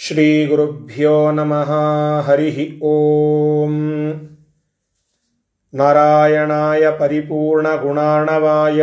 ಶ್ರೀಗುರುಭ್ಯೋ 0.00 1.14
ನಮಃ 1.30 1.70
ಹರಿಃ 2.26 2.58
ಓಂ 2.88 3.72
ನಾರಾಯಣಾಯ 5.72 6.84
ಪರಿಪೂರ್ಣಗುಣಾಣವಾಯ 7.00 8.80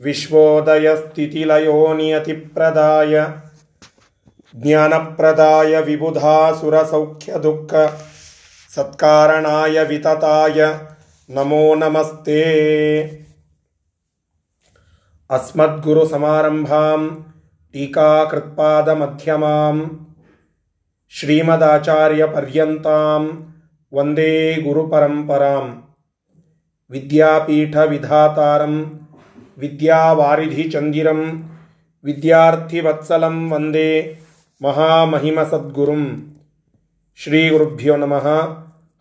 ವಿಶ್ವೋದಯಸ್ಥಿತಿಲಯೋ 0.00 1.76
ನಿಯತಿಪ್ರದಾಯ 1.94 3.14
ಜ್ಞಾನಪ್ರದಾಯ 4.54 5.74
ವಿಬುಧಾಸುರಸೌಖ್ಯದುಃಖ 5.80 7.72
ಸತ್ಕಾರಣಾಯ 8.72 9.82
ವಿತತಾಯ 9.82 10.60
ನಮೋ 11.28 11.64
ನಮಸ್ತೆ 11.74 12.40
ಅಸ್ಮದ್ಗುರು 15.30 16.06
ಸಮಾರಂಭಾಂ 16.06 17.02
ಟೀಕಾಕೃತ್ಪಾದ 17.74 18.88
ಮಧ್ಯಮಾಂ 18.94 19.76
श्रीमदाचार्यपर्यन्तां 21.14 23.28
वंदे 23.92 24.62
गुरुपरम्परां 24.62 25.80
विद्यापीठविधातारं 26.90 28.90
विद्यावारिधिचन्दिरं 29.58 31.42
विद्यार्थिवत्सलं 32.04 33.50
वंदे 33.50 34.16
महामहिमसद्गुरुं 34.62 36.06
श्रीगुरुभ्यो 37.16 37.96
नम। 37.96 38.14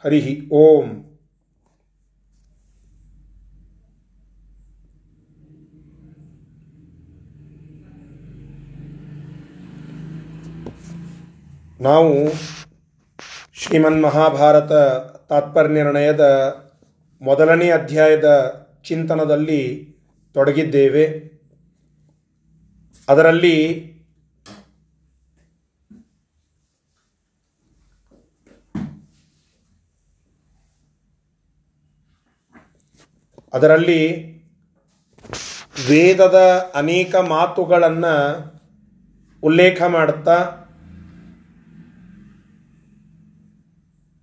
हरिः 0.03 0.47
ओम्। 0.51 1.10
ನಾವು 11.81 12.29
ಶ್ರೀಮನ್ 13.53 14.01
ಮಹಾಭಾರತ 14.01 14.71
ತಾತ್ಪರ್ಯ 15.29 15.73
ನಿರ್ಣಯದ 15.73 16.21
ಮೊದಲನೇ 17.21 17.69
ಅಧ್ಯಾಯದ 17.69 18.55
ಚಿಂತನದಲ್ಲಿ 18.83 19.87
ತೊಡಗಿದ್ದೇವೆ. 20.33 21.05
ಅದರಲ್ಲಿ 23.09 23.57
ಅದರಲ್ಲಿ 33.53 34.31
ವೇದದ 35.89 36.71
ಅನೇಕ 36.75 37.15
ಮಾತುಗಳನ್ನು 37.15 38.15
ಉಲ್ಲೇಖ 39.43 39.81
ಮಾಡುತ್ತಾ 39.81 40.60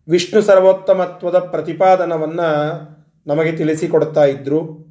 ವಿಷ್ಣು 0.09 0.43
ಸರ್ವೋತ್ತಮತ್ವದ 0.43 1.39
ಪ್ರತಿಪಾದನವನ್ನು 1.39 2.49
ನಮಗೆ 3.27 3.57
ತಿಳಿಸಿಕೊಡ್ತಾ 3.57 4.25
ಇದ್ರು. 4.25 4.89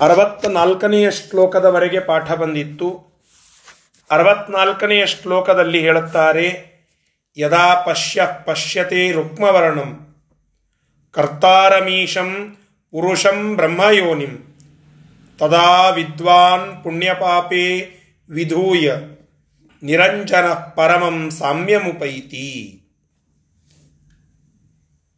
ಅರವತ್ನಾಲ್ಕನೆಯ 0.00 1.10
ಶ್ಲೋಕದವರೆಗೆ 1.10 2.00
ಪಾಠ 2.00 2.32
ಬಂದಿತ್ತು. 2.32 2.88
ಅರವತ್ನಾಲ್ಕನೆಯ 4.10 5.06
ಶ್ಲೋಕದಲ್ಲಿ 5.06 5.80
ಹೇಳುತ್ತಾರೆ, 5.80 6.46
ಯದಾ 7.38 7.80
ಪಶ್ಯ 7.80 8.28
ಪಶ್ಯತೆ 8.44 9.12
ರುಕ್ಮವರ್ಣಂ, 9.12 9.90
ಕರ್ತಾರಮೀಶಂ 11.12 12.56
ಪುರುಷಂ 12.90 13.56
ಬ್ರಹ್ಮಯೋನಿಂ, 13.56 14.34
ತದಾ 15.38 15.88
ವಿದ್ವಾನ್ 15.88 16.84
ಪುಣ್ಯಪಾಪೇ 16.84 17.66
ವಿಧೂಯ 18.30 18.92
ನಿರಂಜನ 19.82 20.52
ಪರಮಂ 20.52 21.30
ಸಾಮ್ಯಮುಪೈತಿ. 21.30 22.80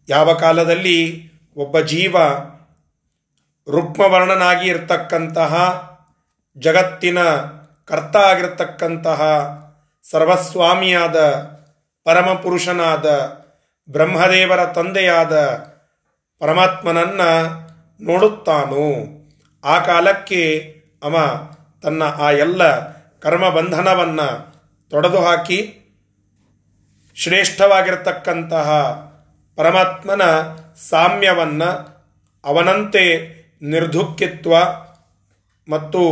ಯಾವ 0.08 0.33
ಕಾಲದಲ್ಲಿ 0.33 1.30
ಒಬ್ಬ 1.57 1.80
ಜೀವ 1.80 2.17
ರುಕ್ಮವರ್ಣನಾಗಿ 3.70 4.68
ಇರ್ತಕ್ಕಂತಹ 4.68 5.52
ಜಗತ್ತಿನ 6.57 7.18
ಕರ್ತ 7.84 8.17
ಆಗಿರ್ತಕ್ಕಂತಹ 8.17 9.20
ಸರ್ವಸ್ವಾಮಿಯಾದ 10.11 11.33
ಪರಮಪುರುಷನಾದ 12.05 13.07
ಬ್ರಹ್ಮದೇವರ 13.90 14.67
ತಂದೆಯಾದ 14.67 15.46
ಪರಮಾತ್ಮನನ್ನ 16.39 17.20
ನೋಡುತ್ತಾನೋ. 18.01 19.07
ಆ 19.64 19.79
ಕಾಲಕ್ಕೆ 19.79 20.74
ಅವ 21.02 21.17
ತನ್ನ 21.83 22.02
ಆ 22.02 22.30
ಎಲ್ಲ 22.30 22.90
ಕರ್ಮಬಂಧನವನ್ನು 23.18 24.49
ತೊಡೆದು 24.90 25.20
ಹಾಕಿ 25.20 25.77
ಶ್ರೇಷ್ಠವಾಗಿರತಕ್ಕಂತಹ 27.17 28.68
ಪರಮಾತ್ಮನ 29.56 30.23
ಸಾಮ್ಯವನ್ನು 30.89 31.70
ಅವನಂತೆ 32.45 33.05
ನಿರ್ಧುಕ್ಕಿತ್ವ 33.62 34.55
ಮತ್ತು 35.68 36.02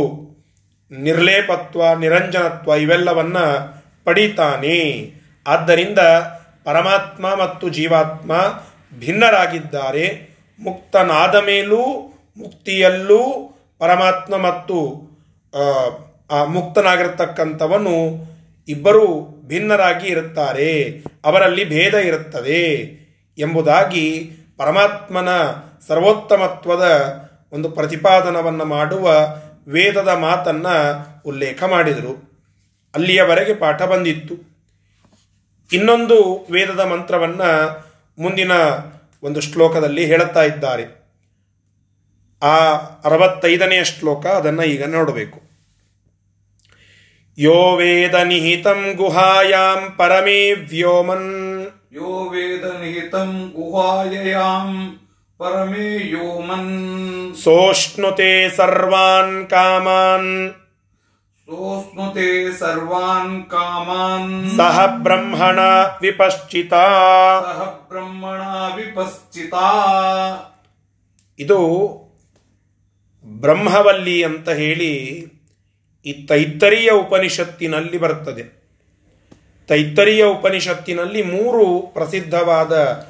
ನಿರ್ಲೇಪತ್ವ, 0.91 1.93
ನಿರಂಜನತ್ವ 1.93 2.73
ಇವೆಲ್ಲವನ್ನು 2.73 3.45
ಪಡಿತಾನೆ. 4.03 4.77
ಆದ್ದರಿಂದ 5.47 5.99
ಪರಮಾತ್ಮ 6.63 7.35
ಮತ್ತು 7.35 7.69
ಜೀವಾತ್ಮ 7.69 8.31
ಭಿನ್ನರಾಗಿದ್ದಾರೆ. 8.99 10.05
ಮುಕ್ತನಾದ 10.59 11.35
ಮೇಲೂ 11.35 11.81
ಮುಕ್ತಿಯಲ್ಲೂ 12.37 13.21
ಪರಮಾತ್ಮ 13.79 14.37
ಮತ್ತು 14.37 14.77
ಮುಕ್ತನಾಗಿರತಕ್ಕಂಥವನು 16.47 17.95
ಇಬ್ಬರೂ 18.69 19.35
ಭಿನ್ನರಾಗಿ 19.47 20.07
ಇರುತ್ತಾರೆ, 20.07 21.03
ಅವರಲ್ಲಿ 21.25 21.65
ಭೇದ 21.65 21.93
ಇರುತ್ತದೆ 21.93 22.63
ಎಂಬುದಾಗಿ 23.37 24.31
ಪರಮಾತ್ಮನ 24.57 25.29
ಸರ್ವೋತ್ತಮತ್ವದ 25.87 26.85
ಒಂದು 27.51 27.69
ಪ್ರತಿಪಾದನವನ್ನು 27.69 28.65
ಮಾಡುವ 28.65 29.11
ವೇದದ 29.67 30.07
ಮಾತನ್ನು 30.07 31.05
ಉಲ್ಲೇಖ 31.25 31.63
ಮಾಡಿದರು. 31.63 32.29
ಅಲ್ಲಿಯವರೆಗೆ 32.93 33.53
ಪಾಠ 33.53 33.81
ಬಂದಿತ್ತು. 33.81 34.35
ಇನ್ನೊಂದು 35.73 36.47
ವೇದದ 36.51 36.79
ಮಂತ್ರವನ್ನು 36.79 37.83
ಮುಂದಿನ 38.19 38.51
ಒಂದು 39.23 39.41
ಶ್ಲೋಕದಲ್ಲಿ 39.41 40.05
ಹೇಳುತ್ತಾ 40.05 40.43
ಇದ್ದಾರೆ. 40.43 40.85
ಆ 42.43 42.55
ಅರವತ್ತೈದನೆಯ 43.05 43.83
ಶ್ಲೋಕ, 43.83 44.25
ಅದನ್ನು 44.25 44.63
ಈಗ 44.63 44.85
ನೋಡಬೇಕು. 44.85 45.48
ಯೋ 47.38 47.60
ವೇದ 47.76 48.16
ನಿಹಿತಂ 48.24 48.82
ಗುಹಾಯಾಂ 48.98 49.80
ಪರಮೇ 49.96 50.42
ವ್ಯೋಮನ್ 50.70 51.32
यो 51.94 52.12
वेदनिहितं 52.26 53.28
गुहाययां 53.52 54.68
परमे 55.40 55.90
योमन् 56.12 56.72
ಸೋಷ್ಣುತೆ 57.36 58.30
ಸರ್ವಾನ್ 58.56 59.36
ಕಾಮಾನ್ 59.52 60.32
सोऽश्नुते 61.48 62.28
सर्वान् 62.54 63.36
कामान् 63.46 64.32
ಸಹ 64.56 64.86
ಬ್ರಹ್ಮಣ 65.04 65.58
ವಿಪಶ್ಚಿತ 66.02 66.72
सह 67.44 67.60
ब्रह्मणा 67.90 68.52
विपश्चिता 68.76 69.68
ಇದು 71.38 71.60
ಬ್ರಹ್ಮವಲ್ಲಿ 73.26 74.18
ಅಂತ 74.24 74.48
ಹೇಳಿ 74.58 74.92
ಈ 75.32 75.37
ತೈತ್ತರಿಯ 76.27 76.91
ಉಪನಿಷತ್ತಿನಲ್ಲಿ 76.91 77.97
ಬರ್ತದೆ 77.97 78.59
ತೈತ್ತರಿಯ 79.67 80.23
ಉಪನಿಷತ್ತಿನಲ್ಲಿ 80.23 81.21
ಮೂರು 81.21 81.79
ಪ್ರಸಿದ್ಧವಾದ 81.93 83.05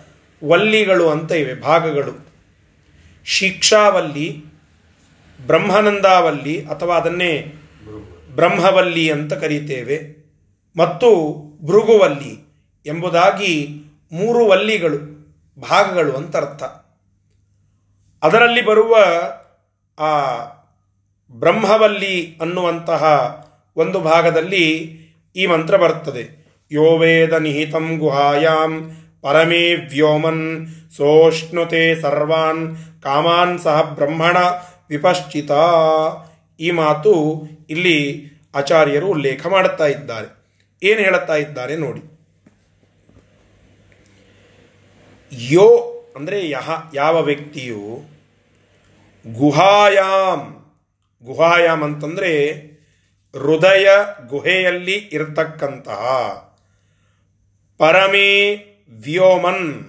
ವಲ್ಲಿಗಳು 0.47 1.09
ಅಂತ 1.09 1.31
ಇವೆ, 1.31 1.61
ಭಾಗಗಳು. 1.61 2.27
ಶಿಕ್ಷಾವಲ್ಲಿ, 3.25 4.44
ಬ್ರಹ್ಮಾನಂದಾವಲ್ಲಿ 5.45 6.66
ಅಥವಾ 6.66 6.95
ಅದನ್ನೇ 6.95 7.53
ಬ್ರಹ್ಮವಲ್ಲಿ 8.35 9.11
ಅಂತ 9.11 9.33
ಕರೀತೇವೆ. 9.33 10.19
ಮತ್ತು 10.77 11.33
ಭೃಗುವಲ್ಲಿ 11.62 12.47
ಎಂಬುದಾಗಿ 12.85 13.81
ಮೂರು 14.12 14.45
ವಲ್ಲಿಗಳು, 14.45 14.97
ಭಾಗಗಳು 15.62 16.13
ಅಂತ 16.13 16.35
ಅರ್ಥ. 16.35 16.63
ಅದರಲ್ಲಿ 18.24 18.65
ಬರುವ 18.65 18.97
ಆ 20.00 20.38
ಬ್ರಹ್ಮವಲ್ಲಿ 21.31 22.38
ಅನ್ನುವಂತಹ 22.42 23.04
ಒಂದು 23.78 24.00
ಭಾಗದಲ್ಲಿ 24.00 25.00
ಈ 25.36 25.46
ಮಂತ್ರ 25.46 25.78
ಬರ್ತದೆ 25.78 26.40
ಯೋ 26.72 26.98
ವೇದ 26.98 27.34
ನಿಹಿತಂ 27.34 27.98
ಗುಹಾಯಾಂ 27.98 28.92
ಪರಮೇ 29.22 29.74
ವ್ಯೋಮನ್ 29.74 30.68
ಸೋಷ್ಣುತೆ 30.98 32.02
ಸರ್ವಾನ್ 32.02 32.78
ಕಾಮಾನ್ 33.04 33.60
ಸಹ 33.60 33.81
ಬ್ರಹ್ಮಣ 33.81 34.38
ವಿಪಶ್ಚಿತ. 34.90 35.52
ಈ 36.60 36.72
ಮಾತು 36.72 37.44
ಇಲ್ಲಿ 37.70 38.26
ಆಚಾರ್ಯರು 38.56 39.08
ಉಲ್ಲೇಖ 39.08 39.48
ಮಾಡುತ್ತಾ 39.48 39.88
ಇದ್ದಾರೆ. 39.88 40.58
ಏನು 40.84 41.00
ಹೇಳುತ್ತಾ 41.00 41.36
ಇದ್ದಾರೆ 41.36 41.76
ನೋಡಿ. 41.76 42.20
ಯೋ 45.31 45.68
ಅಂದರೆ 46.16 46.50
ಯಹ, 46.50 46.70
ಯಾವ 46.94 47.22
ವ್ಯಕ್ತಿಯು 47.22 48.02
ಗುಹಾಯಾಮ್ 49.34 50.58
ಗುಹಾಯಾಮ್ 51.24 51.83
ಅಂತಂದರೆ 51.83 52.51
ಹೃದಯ 53.33 53.89
ಗುಹೆಯಲ್ಲಿ 54.27 54.94
ಇರತಕ್ಕಂತಹ. 54.94 56.01
ಪರಮೇ 57.77 58.56
ವ್ಯೋಮನ್. 58.89 59.83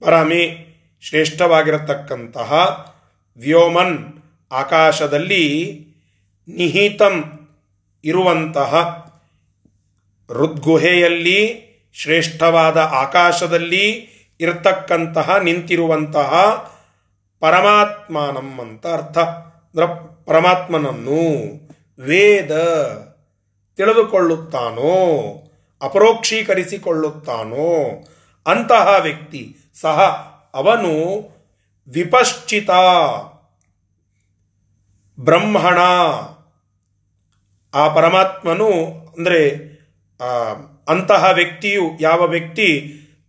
ಪರಮೇ 0.00 0.66
ಶ್ರೇಷ್ಠವಾಗಿರತಕ್ಕಂತಹ 1.02 2.52
ವ್ಯೋಮನ್. 3.36 3.98
ಆಕಾಶದಲ್ಲಿ 4.52 5.80
ನಿಹಿತಂ 6.48 7.48
ಇರುವಂತಹ 8.04 8.74
ಹೃದ್ಗುಹೆಯಲ್ಲಿ 10.28 11.66
ಶ್ರೇಷ್ಠವಾದ 11.94 12.76
ಆಕಾಶದಲ್ಲಿ 12.76 14.08
ಇರತಕ್ಕಂತಹ 14.40 15.36
ನಿಂತಿರುವಂತಹ 15.36 16.32
ಪರಮಾತ್ಮನಂ 17.40 18.60
ಅಂತ 18.60 18.86
ಅರ್ಥ. 18.86 19.18
ಅಂದ್ರೆ 19.76 20.24
ಪರಮಾತ್ಮನನ್ನು 20.26 21.22
ವೇದ 21.98 22.52
ತಿಳಿದುಕೊಳ್ಳುತ್ತಾನೋ, 23.76 24.94
ಅಪರೋಕ್ಷೀಕರಿಸಿಕೊಳ್ಳುತ್ತಾನೋ, 25.82 27.68
ಅಂತಹ 28.46 28.96
ವ್ಯಕ್ತಿ 29.02 29.56
ಸಹ 29.80 30.00
ಅವನು 30.54 30.92
ವಿಪಶ್ಚಿತ 31.88 32.70
ಬ್ರಹ್ಮಣ. 35.20 35.78
ಆ 37.74 37.88
ಪರಮಾತ್ಮನು 37.94 38.70
ಅಂದರೆ 39.16 39.42
ಅಂತಹ 40.88 41.30
ವ್ಯಕ್ತಿಯು 41.34 41.82
ಯಾವ 42.00 42.26
ವ್ಯಕ್ತಿ 42.26 42.68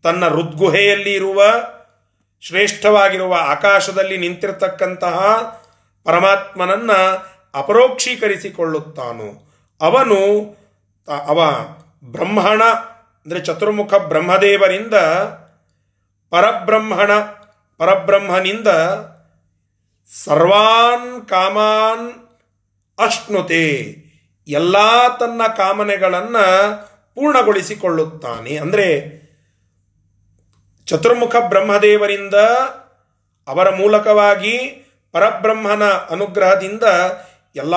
ತನ್ನ 0.04 0.26
ಹೃದ್ಗುಹೆಯಲ್ಲಿ 0.28 1.14
ಇರುವ, 1.14 1.44
ಶ್ರೇಷ್ಠವಾಗಿರುವ 2.44 3.34
ಆಕಾಶದಲ್ಲಿ 3.34 4.18
ನಿಂತಿರತಕ್ಕಂತಹ 4.18 5.18
ಪರಮಾತ್ಮನನ್ನ 6.08 6.92
ಅಪರೋಕ್ಷೀಕರಿಸಿಕೊಳ್ಳುತ್ತಾನೋ. 7.54 9.30
ಅವನು 9.82 10.20
ಅವ 11.32 11.40
ಬ್ರಹ್ಮಣ, 12.12 12.62
ಅಂದರೆ 13.26 13.40
ಚತುರ್ಮುಖ 13.40 13.94
ಬ್ರಹ್ಮದೇವರಿಂದ 14.10 14.96
ಪರಬ್ರಹ್ಮಣ, 16.32 17.12
ಪರಬ್ರಹ್ಮನಿಂದ 17.80 18.70
ಸರ್ವಾನ್ 20.12 21.10
ಕಾಮಾನ್ 21.26 22.08
ಅಶ್ನುತೆ, 22.98 23.66
ಎಲ್ಲ 24.48 24.76
ತನ್ನ 25.20 25.42
ಕಾಮನೆಗಳನ್ನು 25.58 26.46
ಪೂರ್ಣಗೊಳಿಸಿಕೊಳ್ಳುತ್ತಾನೆ. 27.18 28.54
ಅಂದರೆ 28.58 28.88
ಚತುರ್ಮುಖ 30.88 31.36
ಬ್ರಹ್ಮದೇವರಿಂದ 31.50 32.38
ಅವರ 33.48 33.68
ಮೂಲಕವಾಗಿ 33.76 34.56
ಪರಬ್ರಹ್ಮನ 35.12 35.84
ಅನುಗ್ರಹದಿಂದ 35.84 36.84
ಎಲ್ಲ 37.56 37.76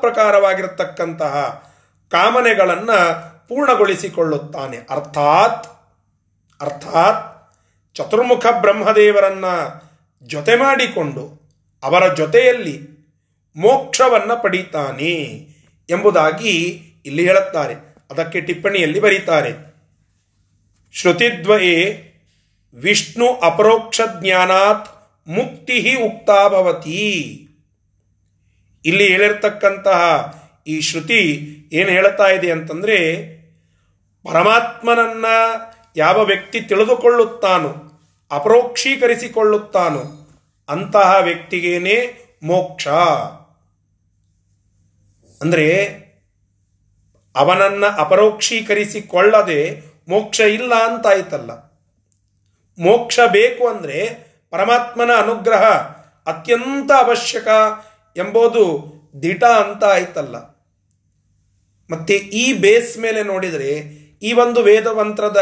ಪ್ರಕಾರವಾಗಿರತಕ್ಕಂತಹ 0.00 1.64
ಕಾಮನೆಗಳನ್ನು 2.10 3.30
ಪೂರ್ಣಗೊಳಿಸಿಕೊಳ್ಳುತ್ತಾನೆ. 3.48 4.76
ಅರ್ಥಾತ್ 4.76 5.66
ಅರ್ಥಾತ್ 6.62 7.52
ಚತುರ್ಮುಖ 7.94 8.46
ಬ್ರಹ್ಮದೇವರನ್ನ 8.60 9.44
ಜೊತೆ 10.22 10.56
ಮಾಡಿಕೊಂಡು 10.56 11.40
ಅವರ 11.82 12.14
ಜೊತೆಯಲ್ಲಿ 12.14 13.00
ಮೋಕ್ಷವನ್ನು 13.56 14.42
ಪಡೀತಾನೆ 14.42 15.46
ಎಂಬುದಾಗಿ 15.90 16.58
ಇಲ್ಲಿ 17.06 17.26
ಹೇಳುತ್ತಾರೆ. 17.26 17.74
ಅದಕ್ಕೆ 18.10 18.40
ಟಿಪ್ಪಣಿಯಲ್ಲಿ 18.40 19.00
ಬರೀತಾರೆ. 19.00 19.70
ಶ್ರುತಿದ್ವಯೇ 20.92 22.06
ವಿಷ್ಣು 22.74 23.32
ಅಪರೋಕ್ಷ 23.32 24.00
ಜ್ಞಾನಾತ್ 24.20 24.99
ಮುಕ್ತಿ 25.30 26.02
ಉಕ್ತಾಭವತಿ. 26.02 27.46
ಇಲ್ಲಿ 28.84 29.08
ಹೇಳಿರ್ತಕ್ಕಂತಹ 29.08 30.34
ಈ 30.66 30.80
ಶ್ರುತಿ 30.80 31.20
ಏನು 31.72 31.90
ಹೇಳ್ತಾ 31.90 32.28
ಇದೆ 32.28 32.50
ಅಂತಂದರೆ, 32.50 32.96
ಪರಮಾತ್ಮನನ್ನ 34.24 35.26
ಯಾವ 35.96 36.24
ವ್ಯಕ್ತಿ 36.24 36.60
ತಿಳಿದುಕೊಳ್ಳುತ್ತಾನೋ, 36.60 37.68
ಅಪರೋಕ್ಷೀಕರಿಸಿಕೊಳ್ಳುತ್ತಾನೋ, 38.30 40.28
ಅಂತಹ 40.68 41.16
ವ್ಯಕ್ತಿಗೇನೆ 41.20 41.96
ಮೋಕ್ಷ. 42.42 42.88
ಅಂದರೆ, 45.42 46.00
ಅವನನ್ನ 47.36 47.84
ಅಪರೋಕ್ಷೀಕರಿಸಿಕೊಳ್ಳದೆ 47.96 49.90
ಮೋಕ್ಷ 50.08 50.40
ಇಲ್ಲ 50.40 50.74
ಅಂತಾಯ್ತಲ್ಲ 50.74 51.50
ಮೋಕ್ಷ 52.78 53.20
ಬೇಕು 53.32 53.68
ಅಂದರೆ 53.68 54.29
ಪರಮಾತ್ಮನ 54.50 55.10
ಅನುಗ್ರಹ 55.22 55.62
ಅತ್ಯಂತ 56.26 56.90
ಅವಶ್ಯಕ 56.92 57.48
ಎಂಬುದು 58.16 58.92
ದಿಟ 59.22 59.44
ಅಂತ 59.44 59.84
ಆಯ್ತಲ್ಲ. 59.84 60.36
ಮತ್ತೆ 61.90 62.14
ಈ 62.14 62.52
ಬೇಸ್ 62.52 62.98
ಮೇಲೆ 62.98 63.22
ನೋಡಿದರೆ 63.22 63.68
ಈ 64.22 64.32
ಒಂದು 64.32 64.62
ವೇದಮಂತ್ರದ 64.62 65.40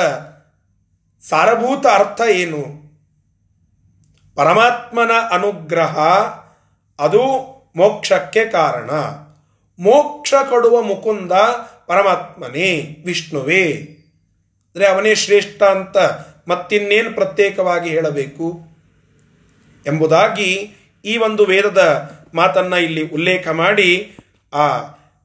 ಸಾರಭೂತ 1.29 1.87
ಅರ್ಥ 1.87 2.21
ಏನು? 2.31 2.89
ಪರಮಾತ್ಮನ 4.35 5.11
ಅನುಗ್ರಹ 5.31 5.99
ಅದು 6.99 7.23
ಮೋಕ್ಷಕ್ಕೆ 7.77 8.45
ಕಾರಣ. 8.45 8.91
ಮೋಕ್ಷ 9.83 10.35
ಕೊಡುವ 10.51 10.83
ಮುಕುಂದ 10.83 11.33
ಪರಮಾತ್ಮನೇ, 11.87 12.97
ವಿಷ್ಣುವೇ. 13.07 13.73
ಅಂದರೆ 14.75 14.89
ಅವನೇ 14.89 15.15
ಶ್ರೇಷ್ಠ 15.15 15.63
ಅಂತ 15.63 15.97
ಮತ್ತಿನ್ನೇನು 16.49 17.13
ಪ್ರತ್ಯೇಕವಾಗಿ 17.13 17.91
ಹೇಳಬೇಕು? 17.91 18.68
ಎಂಬುದಾಗಿ 19.89 20.51
ಈ 21.05 21.17
ಒಂದು 21.19 21.45
ವೇದದ 21.45 21.83
ಮಾತನ್ನ 22.35 22.75
ಇಲ್ಲಿ 22.75 23.03
ಉಲ್ಲೇಖ 23.09 23.49
ಮಾಡಿ 23.49 23.91
ಆ 24.53 24.67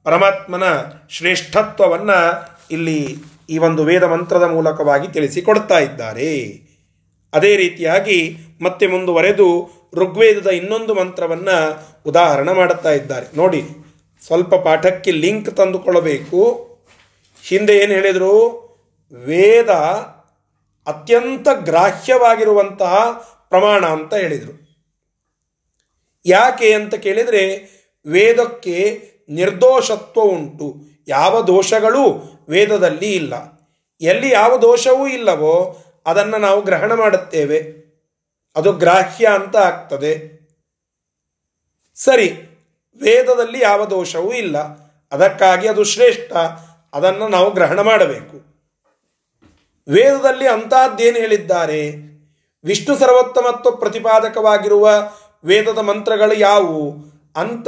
ಪರಮಾತ್ಮನ 0.06 0.64
ಶ್ರೇಷ್ಠತ್ವವನ್ನು 1.10 2.20
ಇಲ್ಲಿ 2.72 3.00
ಈ 3.50 3.58
ಒಂದು 3.58 3.84
ವೇದ 3.84 4.04
ಮಂತ್ರದ 4.04 4.44
ಮೂಲಕವಾಗಿ 4.44 5.08
ತಿಳಿಸಿಕೊಡ್ತಾ 5.08 5.80
ಇದ್ದಾರೆ. 5.80 6.32
ಅದೇ 7.34 7.52
ರೀತಿಯಾಗಿ 7.56 8.38
ಮತ್ತೆ 8.62 8.88
ಮುಂದುವರೆದು 8.88 9.48
ಋಗ್ವೇದದ 9.96 10.50
ಇನ್ನೊಂದು 10.50 10.94
ಮಂತ್ರವನ್ನು 10.94 11.58
ಉದಾಹರಣೆ 12.06 12.54
ಮಾಡುತ್ತಾ 12.54 12.92
ಇದ್ದಾರೆ. 12.92 13.38
ನೋಡಿ, 13.38 13.62
ಸ್ವಲ್ಪ 14.26 14.56
ಪಾಠಕ್ಕೆ 14.56 15.12
ಲಿಂಕ್ 15.12 15.52
ತಂದುಕೊಳ್ಳಬೇಕು. 15.58 16.42
ಹಿಂದೆ 17.48 17.78
ಏನು 17.78 17.94
ಹೇಳಿದರು? 17.94 18.34
ವೇದ 19.26 19.70
ಅತ್ಯಂತ 20.88 21.48
ಗ್ರಾಹ್ಯವಾಗಿರುವಂತಹ 21.54 22.94
ಪ್ರಮಾಣ 23.54 23.86
ಅಂತ 23.86 24.14
ಹೇಳಿದರು. 24.14 24.64
ಯಾಕೆ 26.26 26.74
ಅಂತ 26.74 26.96
ಕೇಳಿದರೆ 26.96 27.70
ವೇದಕ್ಕೆ 28.06 29.10
ನಿರ್ದೋಷತ್ವ 29.30 30.22
ಉಂಟು. 30.22 30.76
ಯಾವ 31.08 31.42
ದೋಷಗಳೂ 31.42 32.24
ವೇದದಲ್ಲಿ 32.50 33.14
ಇಲ್ಲ. 33.14 33.34
ಎಲ್ಲಿ 34.02 34.32
ಯಾವ 34.32 34.58
ದೋಷವೂ 34.58 35.08
ಇಲ್ಲವೋ 35.08 35.84
ಅದನ್ನು 36.06 36.38
ನಾವು 36.38 36.62
ಗ್ರಹಣ 36.62 36.94
ಮಾಡುತ್ತೇವೆ. 36.94 37.84
ಅದು 38.56 38.74
ಗ್ರಾಹ್ಯ 38.74 39.28
ಅಂತ 39.28 39.56
ಆಗ್ತದೆ. 39.56 40.40
ಸರಿ, 41.96 42.30
ವೇದದಲ್ಲಿ 43.02 43.62
ಯಾವ 43.62 43.86
ದೋಷವೂ 43.86 44.32
ಇಲ್ಲ. 44.32 44.58
ಅದಕ್ಕಾಗಿ 45.12 45.68
ಅದು 45.68 45.84
ಶ್ರೇಷ್ಠ. 45.84 46.34
ಅದನ್ನು 46.94 47.28
ನಾವು 47.28 47.54
ಗ್ರಹಣ 47.54 47.80
ಮಾಡಬೇಕು. 47.80 48.38
ವೇದದಲ್ಲಿ 49.88 50.48
ಅಂತಹದ್ದೇನು 50.48 51.18
ಹೇಳಿದ್ದಾರೆ? 51.18 52.13
ವಿಷ್ಣು 52.66 52.98
ಸರ್ವೋತ್ತಮತ್ವ 52.98 53.72
ಪ್ರತಿಪಾದಕವಾಗಿರುವ 53.72 54.90
ವೇದದ 55.44 55.78
ಮಂತ್ರಗಳು 55.78 56.34
ಯಾವುವು? 56.34 56.96
ಅಂತ 57.36 57.68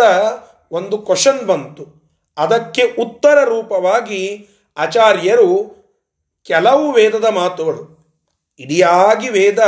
ಒಂದು 0.72 0.98
ಕ್ವಶನ್ 0.98 1.48
ಬಂತು. 1.48 2.06
ಅದಕ್ಕೆ 2.38 2.84
ಉತ್ತರ 3.00 3.44
ರೂಪವಾಗಿ 3.44 4.48
ಆಚಾರ್ಯರು 4.78 5.76
ಕೆಲವು 6.46 6.92
ವೇದದ 6.92 7.26
ಮಾತುಗಳು. 7.26 7.96
ಇಡಿಯಾಗಿ 8.60 9.30
ವೇದ 9.30 9.60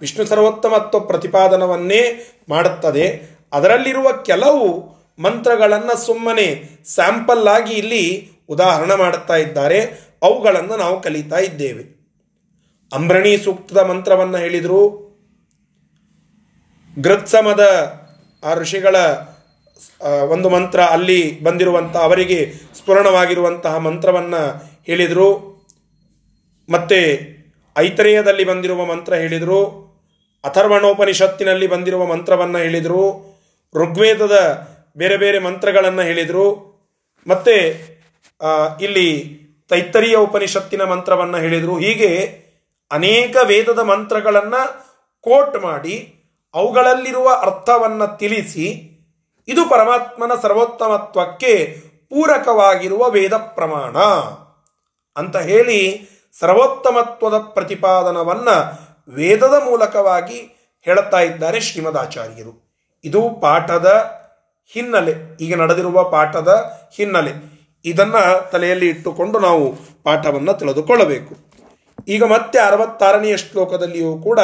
ವಿಷ್ಣು 0.00 0.26
ಸರ್ವೋತ್ತಮತ್ವ 0.26 1.00
ಪ್ರತಿಪಾದನವನ್ನೇ 1.00 2.30
ಮಾಡುತ್ತದೆ. 2.48 3.22
ಅದರಲ್ಲಿರುವ 3.52 4.12
ಕೆಲವು 4.12 4.90
ಮಂತ್ರಗಳನ್ನು 5.18 5.96
ಸುಮ್ಮನೆ 5.98 6.68
ಸ್ಯಾಂಪಲ್ 6.86 7.48
ಆಗಿ 7.48 7.74
ಇಲ್ಲಿ 7.74 8.32
ಉದಾಹರಣೆ 8.48 8.94
ಮಾಡುತ್ತಾ 8.94 9.36
ಇದ್ದಾರೆ. 9.36 9.80
ಅವುಗಳನ್ನು 10.22 10.76
ನಾವು 10.76 11.00
ಕಲಿತಾ 11.00 11.36
ಇದ್ದೇವೆ. 11.36 11.99
ಅಂಬ್ರಣಿ 12.92 13.38
ಸೂಕ್ತದ 13.38 13.78
ಮಂತ್ರವನ್ನು 13.78 14.38
ಹೇಳಿದರು. 14.38 15.10
ಗೃತ್ಸಮದ 16.98 17.94
ಆ 18.44 18.54
ಋಷಿಗಳ 18.54 18.96
ಒಂದು 20.28 20.48
ಮಂತ್ರ 20.48 20.80
ಅಲ್ಲಿ 20.80 21.40
ಬಂದಿರುವಂಥ 21.40 21.96
ಅವರಿಗೆ 21.96 22.52
ಸ್ಫುರಣವಾಗಿರುವಂತಹ 22.74 23.76
ಮಂತ್ರವನ್ನು 23.76 24.64
ಹೇಳಿದರು. 24.86 25.50
ಮತ್ತೆ 26.70 27.30
ಐತರೇಯದಲ್ಲಿ 27.78 28.44
ಬಂದಿರುವ 28.44 28.84
ಮಂತ್ರ 28.84 29.14
ಹೇಳಿದರು. 29.14 29.90
ಅಥರ್ವಣೋಪನಿಷತ್ತಿನಲ್ಲಿ 30.44 31.66
ಬಂದಿರುವ 31.66 32.06
ಮಂತ್ರವನ್ನು 32.06 32.58
ಹೇಳಿದರು. 32.58 33.30
ಋಗ್ವೇದದ 33.74 34.68
ಬೇರೆ 34.96 35.16
ಬೇರೆ 35.16 35.38
ಮಂತ್ರಗಳನ್ನು 35.38 36.02
ಹೇಳಿದರು. 36.02 36.70
ಮತ್ತೆ 37.26 37.56
ಇಲ್ಲಿ 38.80 39.40
ತೈತ್ತರಿಯ 39.68 40.16
ಉಪನಿಷತ್ತಿನ 40.16 40.82
ಮಂತ್ರವನ್ನು 40.82 41.38
ಹೇಳಿದರು. 41.38 41.78
ಹೀಗೆ 41.78 42.39
ಅನೇಕ 42.92 43.36
ವೇದದ 43.44 43.78
ಮಂತ್ರಗಳನ್ನು 43.78 44.84
ಕೋಟ್ 45.20 45.62
ಮಾಡಿ 45.62 46.14
ಅವುಗಳಲ್ಲಿರುವ 46.54 47.30
ಅರ್ಥವನ್ನು 47.40 48.18
ತಿಳಿಸಿ 48.18 48.86
ಇದು 49.48 49.68
ಪರಮಾತ್ಮನ 49.68 50.32
ಸರ್ವೋತ್ತಮತ್ವಕ್ಕೆ 50.42 51.82
ಪೂರಕವಾಗಿರುವ 52.10 53.10
ವೇದ 53.10 53.34
ಪ್ರಮಾಣ 53.34 53.98
ಅಂತ 55.16 55.36
ಹೇಳಿ 55.36 56.08
ಸರ್ವೋತ್ತಮತ್ವದ 56.38 57.38
ಪ್ರತಿಪಾದನವನ್ನ 57.38 58.48
ವೇದದ 59.08 59.54
ಮೂಲಕವಾಗಿ 59.64 60.70
ಹೇಳುತ್ತಾ 60.82 61.20
ಇದ್ದಾರೆ 61.20 61.60
ಶ್ರೀಮದಾಚಾರ್ಯರು. 61.60 62.70
ಇದು 63.04 63.30
ಪಾಠದ 63.30 64.10
ಹಿನ್ನೆಲೆ, 64.72 65.36
ಈಗ 65.40 65.60
ನಡೆದಿರುವ 65.60 66.04
ಪಾಠದ 66.04 66.80
ಹಿನ್ನೆಲೆ. 66.96 67.32
ಇದನ್ನ 67.84 68.16
ತಲೆಯಲ್ಲಿ 68.52 68.88
ಇಟ್ಟುಕೊಂಡು 68.88 69.38
ನಾವು 69.38 69.76
ಪಾಠವನ್ನು 70.02 70.54
ತಿಳಿದುಕೊಳ್ಳಬೇಕು. 70.54 71.49
ಈಗ 72.08 72.24
ಮತ್ತೆ 72.24 72.58
ಅರವತ್ತಾರನೆಯ 72.58 73.36
ಶ್ಲೋಕದಲ್ಲಿಯೂ 73.36 74.18
ಕೂಡ 74.18 74.40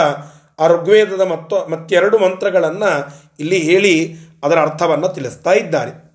ಋಗ್ವೇದದ 0.66 1.20
ಮತ್ತೊ 1.20 1.66
ಮತ್ತೆರಡು 1.68 2.18
ಮಂತ್ರಗಳನ್ನು 2.18 3.08
ಇಲ್ಲಿ 3.40 3.58
ಹೇಳಿ 3.58 4.16
ಅದರ 4.44 4.60
ಅರ್ಥವನ್ನು 4.60 5.08
ತಿಳಿಸ್ತಾ 5.08 5.52
ಇದ್ದಾರೆ. 5.52 6.06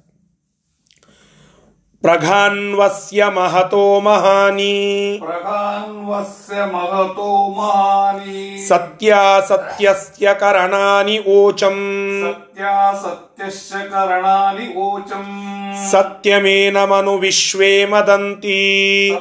ಪ್ರಘಾನ್ವಸ್ಯ 2.01 3.25
ಮಹತೋ 3.25 3.99
ಮಹಾನಿ. 3.99 5.19
ಪ್ರಘಾನ್ವಸ್ಯ 5.25 6.55
ಮಹತೋ 6.55 7.53
ಮಹಾನಿ. 7.53 8.67
ಸತ್ಯ 8.67 9.15
ಸತ್ಯಸ್ಯ 9.47 10.29
ಕರಣಾನಿ 10.39 11.19
ಓಚಂ. 11.19 11.77
ಸತ್ಯ 12.21 12.63
ಸತ್ಯಸ್ಯ 13.01 13.89
ಕರಣಾನಿ 13.89 14.75
ಓಚಂ. 14.75 15.27
ಸತ್ಯಮೇನ 15.91 16.77
ಮನು 16.77 17.17
ವಿಶ್ವೇ 17.17 17.85
ಮದಂತಿ. 17.85 19.11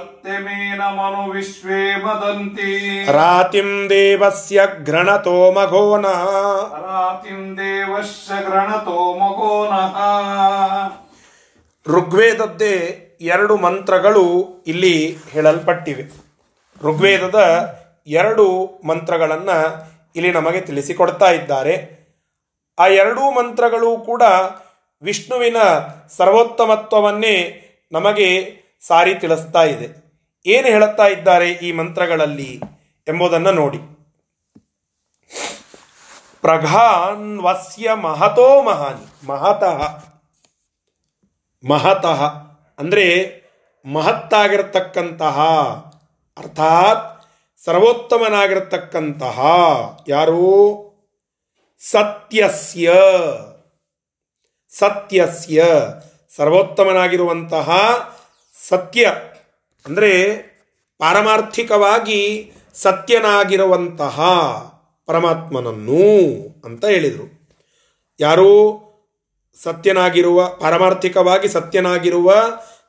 विश्वे 1.29 1.81
वदन्ति 2.03 2.71
ರಾತಿಂ 3.15 3.69
ದೇವಸ್ಯ 3.91 4.57
ಘ್ರಣತೋ 4.87 5.37
ಮಘೋನ 5.55 6.05
रातिम् 6.85 7.47
देवस्य 7.57 8.29
गृणतो 8.47 8.99
मगो 9.19 9.53
नः 9.71 9.97
ಋಗ್ವೇದದ್ದೇ 11.85 12.75
ಎರಡು 13.33 13.53
ಮಂತ್ರಗಳು 13.57 14.23
ಇಲ್ಲಿ 14.67 14.93
ಹೇಳಲ್ಪಟ್ಟಿವೆ 15.33 16.03
ಋಗ್ವೇದದ 16.81 17.39
ಎರಡು 18.13 18.45
ಮಂತ್ರಗಳನ್ನು 18.85 19.57
ಇಲ್ಲಿ 20.15 20.31
ನಮಗೆ 20.31 20.61
ತಿಳಿಸಿಕೊಡ್ತಾ 20.61 21.29
ಇದ್ದಾರೆ 21.31 21.75
ಆ 22.77 22.87
ಎರಡೂ 22.97 23.23
ಮಂತ್ರಗಳು 23.31 23.89
ಕೂಡ 24.05 24.23
ವಿಷ್ಣುವಿನ 25.03 25.59
ಸರ್ವೋತ್ತಮತ್ವವನ್ನೇ 26.17 27.35
ನಮಗೆ 27.91 28.27
ಸಾರಿ 28.83 29.13
ತಿಳಿಸ್ತಾ 29.19 29.63
ಇದೆ 29.65 29.87
ಏನು 30.46 30.66
ಹೇಳುತ್ತಾ 30.66 31.06
ಇದ್ದಾರೆ 31.06 31.50
ಈ 31.50 31.72
ಮಂತ್ರಗಳಲ್ಲಿ 31.72 32.60
ಎಂಬುದನ್ನು 33.08 33.52
ನೋಡಿ. 33.52 33.78
ಪ್ರಘಾನ್ 36.40 37.40
ವಸ್ಯ 37.40 37.94
ಮಹತೋ 37.94 38.62
ಮಹಾನಿ. 38.62 39.26
ಮಹತಃ. 39.26 40.04
ಮಹತಃ 41.68 42.24
ಅಂದರೆ 42.78 43.40
ಮಹತ್ತಾಗಿರತಕ್ಕಂತಹ. 43.92 45.40
ಅರ್ಥಾತ್ 46.38 47.24
ಸರ್ವೋತ್ತಮನಾಗಿರತಕ್ಕಂತಹ. 47.64 49.40
ಯಾರು? 50.08 50.80
ಸತ್ಯಸ್ಯ. 51.90 52.92
ಸತ್ಯಸ್ಯ. 54.78 55.64
ಸರ್ವೋತ್ತಮನಾಗಿರುವಂತಹ 56.36 57.70
ಸತ್ಯ. 58.68 59.12
ಅಂದರೆ 59.86 60.34
ಪಾರಮಾರ್ಥಿಕವಾಗಿ 60.98 62.52
ಸತ್ಯನಾಗಿರುವಂತಹ 62.74 64.20
ಪರಮಾತ್ಮನನ್ನು 65.06 66.36
ಅಂತ 66.64 66.84
ಹೇಳಿದರು. 66.84 67.48
ಯಾರು 68.20 68.80
ಸತ್ಯನಾಗಿರುವ, 69.62 70.48
ಪಾರಮಾರ್ಥಿಕವಾಗಿ 70.48 71.48
ಸತ್ಯನಾಗಿರುವ, 71.48 72.34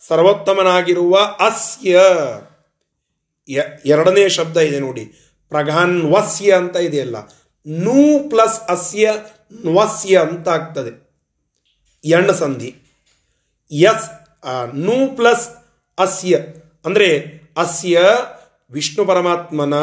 ಸರ್ವೋತ್ತಮನಾಗಿರುವ 0.07 1.17
ಅಸ್ಯ. 1.17 1.99
ಎರಡನೇ 3.85 4.29
ಶಬ್ದ 4.29 4.57
ಇದೆ 4.57 4.79
ನೋಡಿ. 4.79 5.05
ಪ್ರಘಾನ್ವಸ್ಯ 5.49 6.53
ಅಂತ 6.53 6.75
ಇದೆಯಲ್ಲ. 6.75 7.15
ನೂ 7.65 8.29
ಪ್ಲಸ್ 8.29 8.61
ಅಸ್ಯ, 8.61 9.13
ನ್ವಸ್ಯ 9.65 10.19
ಅಂತ 10.19 10.49
ಆಗ್ತದೆ. 10.49 11.11
ಎಣ್ಣ 12.05 12.31
ಸಂಧಿ. 12.31 12.75
ಎಸ್ 13.71 14.09
ನೂ 14.73 15.15
ಪ್ಲಸ್ 15.15 15.49
ಅಸ್ಯ. 15.99 16.37
ಅಂದರೆ 16.85 17.09
ಅಸ್ಯ 17.57 17.99
ವಿಷ್ಣು 18.71 19.03
ಪರಮಾತ್ಮನ 19.05 19.75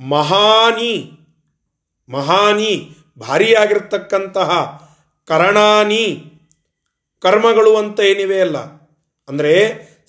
ಮಹಾನಿ 0.00 0.94
ಮಹಾನಿ, 2.08 2.72
ಭಾರಿಯಾಗಿರ್ತಕ್ಕಂತಹ 3.18 4.50
ಕರಣಾನಿ 5.28 6.04
ಕರ್ಮಗಳು 7.22 7.72
ಅಂತ 7.76 8.00
ಏನಿವೆ 8.00 8.38
ಅಲ್ಲ. 8.40 8.58
ಅಂದರೆ 9.28 9.52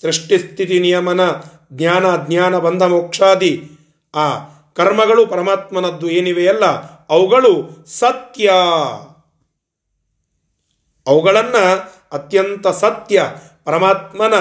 ಸೃಷ್ಟಿ, 0.02 0.36
ಸ್ಥಿತಿ, 0.38 0.78
ನಿಯಮನ, 0.78 1.20
ಜ್ಞಾನ 1.72 2.04
ಜ್ಞಾನ 2.26 2.54
ಬಂಧ, 2.58 2.82
ಮೋಕ್ಷಾದಿ 2.82 3.52
ಆ 4.14 4.26
ಕರ್ಮಗಳು 4.72 5.26
ಪರಮಾತ್ಮನದ್ದು 5.26 6.06
ಏನಿವೆಯಲ್ಲ 6.10 6.66
ಅವುಗಳು 7.08 7.52
ಸತ್ಯ. 8.00 8.50
ಅವುಗಳನ್ನು 11.06 11.64
ಅತ್ಯಂತ 12.12 12.66
ಸತ್ಯ 12.66 13.18
ಪರಮಾತ್ಮನ 13.64 14.34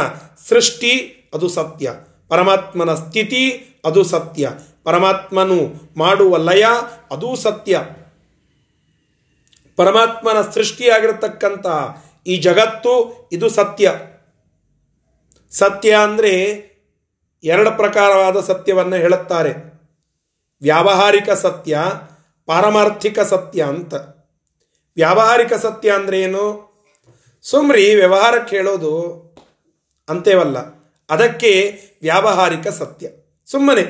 ಸೃಷ್ಟಿ 0.50 0.92
ಅದು 1.34 1.50
ಸತ್ಯ. 1.50 1.92
ಪರಮಾತ್ಮನ 2.30 2.94
ಸ್ಥಿತಿ 2.94 3.52
ಅದು 3.86 4.04
ಸತ್ಯ. 4.04 4.50
ಪರಮಾತ್ಮನು 4.84 5.74
ಮಾಡುವ 5.98 6.38
ಲಯ 6.38 6.66
ಅದೂ 7.12 7.36
ಸತ್ಯ. 7.36 7.82
ಪರಮಾತ್ಮನ 9.76 10.42
ಸೃಷ್ಟಿಯಾಗಿರತಕ್ಕಂತಹ 10.42 12.06
ಈ 12.28 12.38
ಜಗತ್ತು 12.38 12.94
ಇದು 13.32 13.50
ಸತ್ಯ. 13.50 13.94
ಸತ್ಯ 15.52 15.96
ಅಂದರೆ 15.96 16.32
ಎರಡು 17.44 17.72
ಪ್ರಕಾರವಾದ 17.72 18.40
ಸತ್ಯವನ್ನು 18.40 18.96
ಹೇಳುತ್ತಾರೆ. 18.96 19.72
ವ್ಯಾವಹಾರಿಕ 20.62 21.30
ಸತ್ಯ, 21.30 21.80
ಪಾರಮಾರ್ಥಿಕ 22.46 23.20
ಸತ್ಯ 23.20 23.64
ಅಂತ. 23.64 23.94
ವ್ಯಾವಹಾರಿಕ 24.96 25.54
ಸತ್ಯ 25.54 25.92
ಅಂದರೆ 25.92 26.22
ಏನು? 26.22 26.71
ಸುಮ್ರಿ 27.42 27.96
ವ್ಯವಹಾರಕ್ಕೆ 27.96 28.56
ಹೇಳೋದು 28.56 28.94
ಅಂತೇವಲ್ಲ. 30.10 30.58
ಅದಕ್ಕೆ 31.10 31.52
ವ್ಯಾವಹಾರಿಕ 32.02 32.68
ಸತ್ಯ. 32.68 33.08
ಸುಮ್ಮನೆ. 33.46 33.86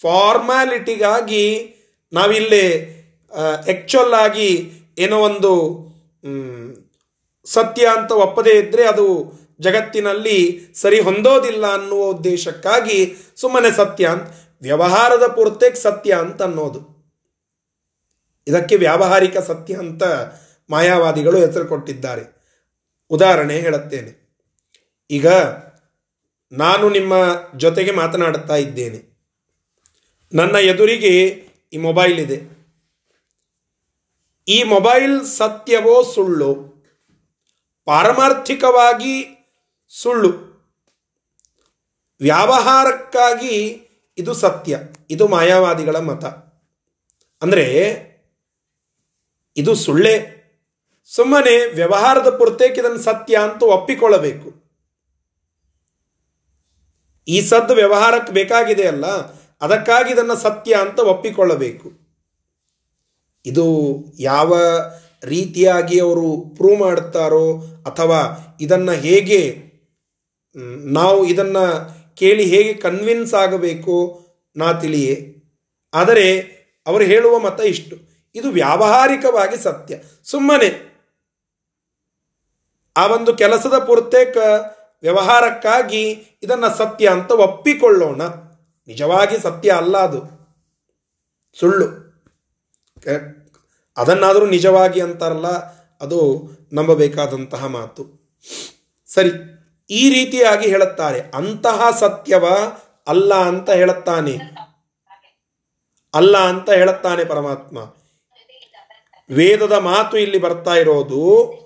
ಫಾರ್ಮ್ಯಾಲಿಟಿಗಾಗಿ 0.00 1.44
ನಾವಿಲ್ಲಿ 2.12 2.64
ಆ್ಯಕ್ಚುಲ್ 3.32 4.14
ಆಗಿ 4.14 4.72
ಏನೋ 4.98 5.18
ಒಂದು 5.18 5.52
ಸತ್ಯ 7.44 7.86
ಅಂತ 7.86 8.12
ಒಪ್ಪದೇ 8.12 8.58
ಇದ್ದರೆ 8.58 8.84
ಅದು 8.84 9.06
ಜಗತ್ತಿನಲ್ಲಿ 9.60 10.60
ಸರಿ 10.74 11.00
ಹೊಂದೋದಿಲ್ಲ 11.00 11.74
ಅನ್ನುವ 11.74 12.04
ಉದ್ದೇಶಕ್ಕಾಗಿ 12.04 13.14
ಸುಮ್ಮನೆ 13.36 13.70
ಸತ್ಯ 13.70 14.06
ಅಂತ, 14.06 14.28
ವ್ಯವಹಾರದ 14.62 15.26
ಪೂರ್ತೇಕ್ 15.26 15.76
ಸತ್ಯ 15.76 16.14
ಅಂತ 16.14 16.42
ಅನ್ನೋದು. 16.42 16.80
ಇದಕ್ಕೆ 18.46 18.76
ವ್ಯಾವಹಾರಿಕ 18.76 19.38
ಸತ್ಯ 19.38 19.74
ಅಂತ 19.74 20.02
ಮಾಯಾವಾದಿಗಳು 20.70 21.38
ಹೆಸರು 21.38 21.64
ಕೊಟ್ಟಿದ್ದಾರೆ. 21.64 22.41
ಉದಾಹರಣೆ 23.12 23.60
ಹೇಳುತ್ತೇನೆ. 23.60 24.22
ಈಗ 25.10 25.26
ನಾನು 26.52 26.90
ನಿಮ್ಮ 26.90 27.14
ಜೊತೆಗೆ 27.56 27.90
ಮಾತನಾಡುತ್ತಾ 27.90 28.56
ಇದ್ದೇನೆ. 28.56 29.12
ನನ್ನ 30.32 30.56
ಎದುರಿಗೆ 30.56 31.46
ಈ 31.72 31.76
ಮೊಬೈಲ್ 31.76 32.20
ಇದೆ. 32.20 32.62
ಈ 34.48 34.62
ಮೊಬೈಲ್ 34.62 35.24
ಸತ್ಯವೋ 35.24 36.02
ಸುಳ್ಳು? 36.02 36.54
ಪಾರಮಾರ್ಥಿಕವಾಗಿ 37.84 39.26
ಸುಳ್ಳು. 39.88 40.52
ವ್ಯಾವಹಾರಕ್ಕಾಗಿ 42.20 43.88
ಇದು 44.18 44.34
ಸತ್ಯ. 44.34 44.78
ಇದು 45.10 45.28
ಮಾಯಾವಾದಿಗಳ 45.28 45.98
ಮತ. 45.98 46.24
ಅಂದರೆ 47.42 47.64
ಇದು 49.56 49.74
ಸುಳ್ಳೇ. 49.74 50.41
ಸುಮ್ಮನೆ 51.04 51.74
ವ್ಯವಹಾರದ 51.74 52.36
ಪುರತೇಕ 52.36 52.78
ಇದನ್ನು 52.78 52.98
ಸತ್ಯ 52.98 53.36
ಅಂತ 53.36 53.62
ಒಪ್ಪಿಕೊಳ್ಳಬೇಕು. 53.62 54.62
ಈ 57.28 57.40
ಸದ್ದು 57.40 57.74
ವ್ಯವಹಾರಕ್ಕೆ 57.74 58.32
ಬೇಕಾಗಿದೆ 58.32 58.86
ಅಲ್ಲ, 58.86 59.06
ಅದಕ್ಕಾಗಿ 59.60 60.12
ಇದನ್ನು 60.12 60.36
ಸತ್ಯ 60.36 60.74
ಅಂತ 60.74 60.98
ಒಪ್ಪಿಕೊಳ್ಳಬೇಕು. 60.98 61.90
ಇದು 63.46 63.66
ಯಾವ 64.18 64.58
ರೀತಿಯಾಗಿ 65.24 66.00
ಅವರು 66.00 66.54
ಪ್ರೂವ್ 66.56 66.80
ಮಾಡುತ್ತಾರೋ 66.80 67.60
ಅಥವಾ 67.86 68.20
ಇದನ್ನು 68.60 68.92
ಹೇಗೆ, 68.92 69.42
ನಾವು 70.92 71.26
ಇದನ್ನು 71.26 71.64
ಕೇಳಿ 72.16 72.44
ಹೇಗೆ 72.44 72.74
ಕನ್ವಿನ್ಸ್ 72.74 73.34
ಆಗಬೇಕು 73.34 73.96
ನಾ 74.56 74.72
ತಿಳಿಯೇ. 74.72 75.34
ಆದರೆ 75.94 76.26
ಅವರು 76.86 77.04
ಹೇಳುವ 77.04 77.38
ಮತ 77.38 77.60
ಇಷ್ಟು. 77.60 77.96
ಇದು 78.34 78.50
ವ್ಯಾವಹಾರಿಕವಾಗಿ 78.50 79.56
ಸತ್ಯ. 79.62 79.94
ಸುಮ್ಮನೆ 80.24 80.91
ಆ 82.96 83.06
ಒಂದು 83.06 83.34
ಕೆಲಸದ 83.34 83.78
ಪೂರ್ತೇಕ 83.78 84.36
ವ್ಯವಹಾರಕ್ಕಾಗಿ 85.02 86.10
ಇದನ್ನು 86.42 86.78
ಸತ್ಯ 86.78 87.08
ಅಂತ 87.08 87.30
ಒಪ್ಪಿಕೊಳ್ಳೋಣ. 87.30 88.22
ನಿಜವಾಗಿ 88.86 89.38
ಸತ್ಯ 89.38 89.70
ಅಲ್ಲ 89.70 89.98
ಅದು. 89.98 90.42
ಸುಳ್ಳು. 91.60 91.86
ಅದನ್ನಾದರೂ 93.96 94.46
ನಿಜವಾಗಿ 94.46 95.00
ಅಂತಾರಲ್ಲ, 95.00 95.46
ಅದು 96.00 96.50
ನಂಬಬೇಕಾದಂತಹ 96.72 97.66
ಮಾತು. 97.66 98.04
ಸರಿ, 99.06 99.30
ಈ 99.90 100.10
ರೀತಿಯಾಗಿ 100.14 100.68
ಹೇಳುತ್ತಾರೆ. 100.68 101.20
ಅಂತಹ 101.34 101.90
ಸತ್ಯವ 102.00 102.44
ಅಲ್ಲ 103.08 103.34
ಅಂತ 103.34 103.70
ಹೇಳುತ್ತಾನೆ. 103.70 104.38
ಅಲ್ಲ 106.14 106.38
ಅಂತ 106.38 106.70
ಹೇಳುತ್ತಾನೆ 106.70 107.24
ಪರಮಾತ್ಮ. 107.24 107.78
ವೇದದ 109.34 109.72
ಮಾತು 109.72 110.18
ಇಲ್ಲಿ 110.18 110.38
ಬರ್ತಾ 110.38 110.74
ಇರೋದು 110.74 111.61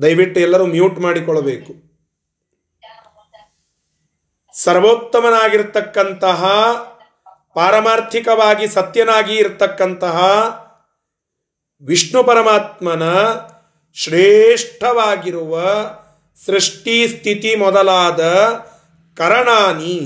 ದಯವಿಟ್ಟು 0.00 0.40
ಎಲ್ಲರೂ 0.40 0.66
ಮ್ಯೂಟ್ 0.66 0.98
ಮಾಡಿಕೊಳ್ಳಬೇಕು. 1.00 1.72
ಸರ್ವೋತ್ತಮನಾಗಿರ್ತಕ್ಕಂತಹ, 4.54 6.44
ಪಾರಮಾರ್ಥಿಕವಾಗಿ 7.54 8.66
ಸತ್ಯನಾಗಿ 8.68 9.34
ಇರತಕ್ಕಂತಹ 9.36 10.18
ವಿಷ್ಣು 11.82 12.24
ಪರಮಾತ್ಮನ 12.24 13.02
ಶ್ರೇಷ್ಠವಾಗಿರುವ 13.96 15.54
ಸೃಷ್ಟಿ 16.46 17.08
ಸ್ಥಿತಿ 17.08 17.54
ಮೊದಲಾದ 17.54 18.20
ಕರಣಾನಿ, 19.16 19.96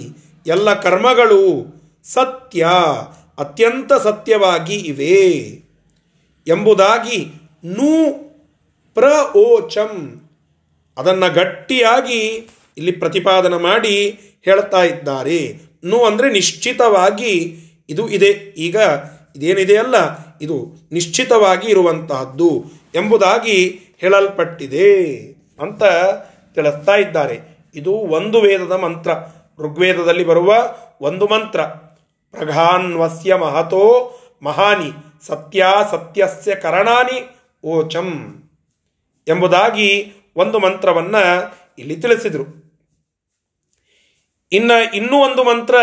ಎಲ್ಲ 0.47 0.81
ಕರ್ಮಗಳು 0.81 1.43
ಸತ್ಯ, 2.05 2.67
ಅತ್ಯಂತ 3.39 3.93
ಸತ್ಯವಾಗಿ 3.93 4.75
ಇವೆ 4.75 5.21
ಎಂಬುದಾಗಿ 6.47 7.19
ನೂ 7.65 7.91
ಪ್ರ 8.99 9.37
ಓಚಂ 9.37 10.21
ಅದನ್ನು 10.99 11.33
ಗಟ್ಟಿಯಾಗಿ 11.33 12.21
ಇಲ್ಲಿ 12.77 12.93
ಪ್ರತಿಪಾದನ 12.93 13.57
ಮಾಡಿ 13.57 14.21
ಹೇಳ್ತಾ 14.45 14.83
ಇದ್ದಾರೆ. 14.83 15.61
ನು 15.85 16.05
ಅಂದರೆ 16.05 16.33
ನಿಶ್ಚಿತವಾಗಿ 16.33 17.59
ಇದು 17.89 18.09
ಇದೆ. 18.09 18.31
ಈಗ 18.57 18.77
ಇದೇನಿದೆಯಲ್ಲ 19.37 19.95
ಇದು 20.41 20.89
ನಿಶ್ಚಿತವಾಗಿ 20.93 21.69
ಇರುವಂತಹದ್ದು 21.69 22.65
ಎಂಬುದಾಗಿ 22.95 23.81
ಹೇಳಲ್ಪಟ್ಟಿದೆ 23.99 25.15
ಅಂತ 25.61 25.85
ತಿಳಿಸ್ತಾ 26.55 26.95
ಇದ್ದಾರೆ. 26.97 27.41
ಇದು 27.75 27.93
ಒಂದು 27.93 28.41
ವೇದದ 28.41 28.73
ಮಂತ್ರ. 28.73 29.11
ಋಗ್ವೇದದಲ್ಲಿ 29.59 30.25
ಬರುವ 30.25 30.77
ಒಂದು 31.01 31.27
ಮಂತ್ರ. 31.27 31.61
ಪ್ರಘಾನ್ವಸ್ಯ 32.31 33.35
ಮಹತೋ 33.35 34.15
ಮಹಾನಿ 34.43 34.91
ಸತ್ಯ 35.27 35.67
ಸತ್ಯಸ್ಯ 35.91 36.55
ಕರಣಾನಿ 36.55 37.19
ಓಚಂ. 37.65 38.09
ಎಂಬುದಾಗಿ 39.29 40.13
ಒಂದು 40.37 40.59
ಮಂತ್ರವನ್ನ 40.59 41.17
ಇಲ್ಲಿ 41.79 41.97
ತಿಳಿಸಿದರು. 41.97 42.59
ಇನ್ನ 44.53 44.71
ಇನ್ನೂ 44.95 45.17
ಒಂದು 45.17 45.45
ಮಂತ್ರ 45.45 45.75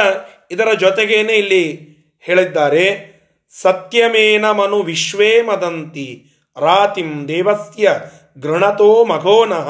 ಇದರ 0.52 0.74
ಜೊತೆಗೇನೆ 0.74 1.34
ಇಲ್ಲಿ 1.34 1.96
ಹೇಳಿದ್ದಾರೆ. 2.20 3.16
ಸತ್ಯಮೇನ 3.62 4.52
ಮನು 4.52 4.82
ವಿಶ್ವೇ 4.82 5.42
ಮದಂತಿ 5.42 6.26
ರಾತಿಂ 6.60 7.28
ದೇವಸ್ಯ 7.28 8.02
ಗೃಣತೋ 8.38 9.06
ಮಘೋನಃ 9.06 9.70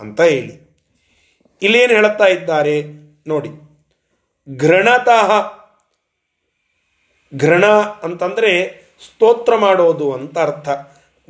ಅಂತ 0.00 0.20
ಹೇಳಿ. 0.20 0.64
ಇಲ್ಲೇನು 1.62 1.94
ಹೇಳುತ್ತಾ 1.94 2.24
ಇದ್ದಾರೆ 2.24 2.82
ನೋಡಿ. 3.26 3.48
ಘೃಣತಃ 4.56 5.32
ಘೃಣ 7.38 7.66
ಅಂತಂದ್ರೆ 8.02 8.82
ಸ್ತೋತ್ರ 9.06 9.56
ಮಾಡೋದು 9.56 10.12
ಅಂತ 10.12 10.38
ಅರ್ಥ. 10.38 10.68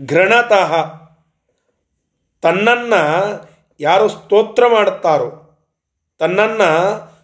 ಘೃಣತಃ 0.07 1.01
ತನ್ನನ್ನು 2.43 3.03
ಯಾರು 3.81 4.09
ಸ್ತೋತ್ರ 4.09 4.67
ಮಾಡುತ್ತಾರೋ, 4.67 5.59
ತನ್ನನ್ನು 6.19 6.71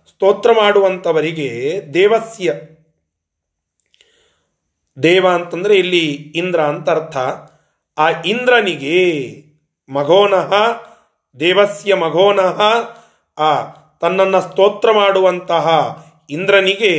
ಸ್ತೋತ್ರ 0.08 0.52
ಮಾಡುವಂಥವರಿಗೆ 0.52 1.80
ದೇವಸ್ಯ. 1.94 2.54
ದೇವ 5.02 5.28
ಅಂತಂದರೆ 5.28 5.74
ಇಲ್ಲಿ 5.74 6.06
ಇಂದ್ರ 6.14 6.60
ಅಂತ 6.60 6.90
ಅರ್ಥ. 6.90 7.16
ಆ 7.98 8.22
ಇಂದ್ರನಿಗೆ 8.22 9.34
ಮಘೋನಃ, 9.88 10.54
ದೇವಸ್ಯ 11.40 11.94
ಮಘೋನಃ, 11.94 12.62
ಆ 13.38 13.64
ತನ್ನನ್ನು 14.00 14.40
ಸ್ತೋತ್ರ 14.40 14.92
ಮಾಡುವಂತಹ 14.92 15.66
ಇಂದ್ರನಿಗೆ 16.30 16.92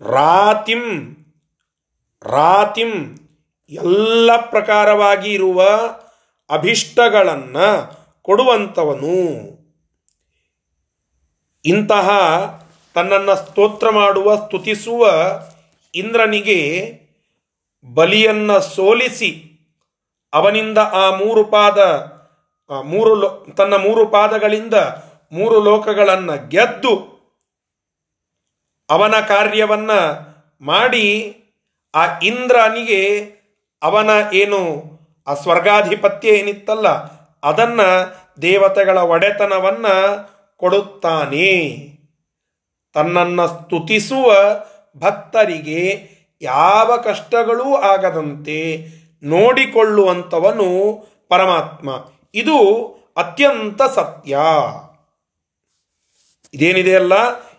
ರಾತಿಂ 0.00 1.14
ರಾತಿಂ 2.22 3.23
ಎಲ್ಲ 3.68 4.36
ಪ್ರಕಾರವಾಗಿ 4.36 5.32
ಇರುವ 5.32 5.64
ಅಭಿಷ್ಟಗಳನ್ನು 6.50 7.94
ಕೊಡುವಂಥವನು. 8.22 9.14
ಇಂತಹ 11.64 12.08
ತನ್ನನ್ನು 12.94 13.36
ಸ್ತೋತ್ರ 13.36 13.90
ಮಾಡುವ, 13.90 14.36
ಸ್ತುತಿಸುವ 14.36 15.08
ಇಂದ್ರನಿಗೆ 15.94 16.92
ಬಲಿಯನ್ನ 17.94 18.58
ಸೋಲಿಸಿ 18.58 19.50
ಅವನಿಂದ 20.32 20.78
ಆ 20.78 21.16
ಮೂರು 21.16 21.44
ಪಾದ 21.44 21.78
ಮೂರು 22.84 23.14
ಲೋ, 23.14 23.46
ತನ್ನ 23.56 23.74
ಮೂರು 23.74 24.06
ಪಾದಗಳಿಂದ 24.06 24.74
ಮೂರು 25.32 25.62
ಲೋಕಗಳನ್ನು 25.62 26.48
ಗೆದ್ದು 26.48 27.14
ಅವನ 28.90 29.20
ಕಾರ್ಯವನ್ನು 29.20 30.00
ಮಾಡಿ 30.64 31.36
ಆ 31.94 32.18
ಇಂದ್ರನಿಗೆ 32.18 33.34
ಅವನ 33.82 34.10
ಏನು 34.32 34.84
ಆ 35.26 35.34
ಸ್ವರ್ಗಾಧಿಪತ್ಯ 35.34 36.28
ಏನಿತ್ತಲ್ಲ, 36.28 36.88
ಅದನ್ನ 37.42 37.80
ದೇವತೆಗಳ 38.42 38.98
ಒಡೆತನವನ್ನ 38.98 39.86
ಕೊಡುತ್ತಾನೆ. 40.56 41.78
ತನ್ನನ್ನು 42.94 43.48
ಸ್ತುತಿಸುವ 43.48 44.32
ಭಕ್ತರಿಗೆ 44.96 46.08
ಯಾವ 46.42 46.96
ಕಷ್ಟಗಳೂ 46.96 47.74
ಆಗದಂತೆ 47.74 48.86
ನೋಡಿಕೊಳ್ಳುವಂಥವನು 49.22 50.68
ಪರಮಾತ್ಮ. 51.28 51.90
ಇದು 52.34 52.58
ಅತ್ಯಂತ 53.16 53.82
ಸತ್ಯ. 53.82 54.38
ಇದೇನಿದೆಯಲ್ಲ? 56.54 57.12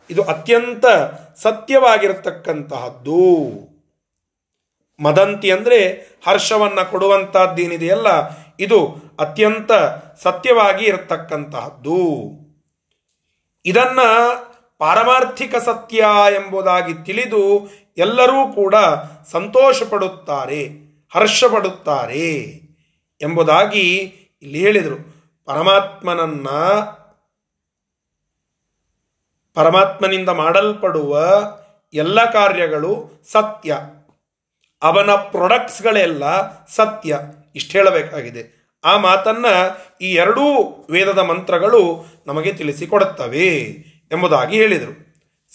ಇದು 0.10 0.24
ಅತ್ಯಂತ 0.24 0.86
ಸತ್ಯವಾಗಿರತಕ್ಕಂತಹದ್ದು. 1.42 3.22
ಮದಂತಿ 5.00 5.52
ಅಂದರೆ 5.52 5.80
ಹರ್ಷವನ್ನು 6.28 6.84
ಕೊಡುವಂತಹದ್ದೇನಿದೆಯಲ್ಲ, 6.92 8.08
ಇದು 8.60 8.80
ಅತ್ಯಂತ 9.20 9.72
ಸತ್ಯವಾಗಿ 10.24 10.86
ಇರತಕ್ಕಂತಹದ್ದು. 10.86 12.02
ಇದನ್ನು 13.66 14.08
ಪಾರಮಾರ್ಥಿಕ 14.80 15.56
ಸತ್ಯ 15.56 16.06
ಎಂಬುದಾಗಿ 16.36 16.94
ತಿಳಿದು 17.06 17.44
ಎಲ್ಲರೂ 17.98 18.40
ಕೂಡ 18.54 18.76
ಸಂತೋಷ 19.32 19.84
ಪಡುತ್ತಾರೆ 19.84 20.62
ಹರ್ಷ 21.16 21.44
ಪಡುತ್ತಾರೆ 21.44 22.30
ಎಂಬುದಾಗಿ 23.22 23.86
ಇಲ್ಲಿ 24.44 24.60
ಹೇಳಿದರು. 24.60 24.98
ಪರಮಾತ್ಮನನ್ನ 25.46 26.48
ಪರಮಾತ್ಮನಿಂದ 29.58 30.30
ಮಾಡಲ್ಪಡುವ 30.30 31.20
ಎಲ್ಲ 31.94 32.20
ಕಾರ್ಯಗಳು 32.32 32.94
ಸತ್ಯ. 33.32 33.78
ಅವನ 34.84 35.12
ಪ್ರೊಡಕ್ಟ್ಸ್ಗಳೆಲ್ಲ 35.12 36.24
ಸತ್ಯ. 36.76 37.20
ಇಷ್ಟು 37.56 37.72
ಹೇಳಬೇಕಾಗಿದೆ. 37.72 38.66
ಆ 38.84 38.98
ಮಾತನ್ನು 38.98 39.78
ಈ 40.02 40.14
ಎರಡೂ 40.14 40.42
ವೇದದ 40.92 41.20
ಮಂತ್ರಗಳು 41.20 42.06
ನಮಗೆ 42.28 42.54
ತಿಳಿಸಿಕೊಡುತ್ತವೆ 42.54 43.48
ಎಂಬುದಾಗಿ 44.12 44.58
ಹೇಳಿದರು. 44.58 45.06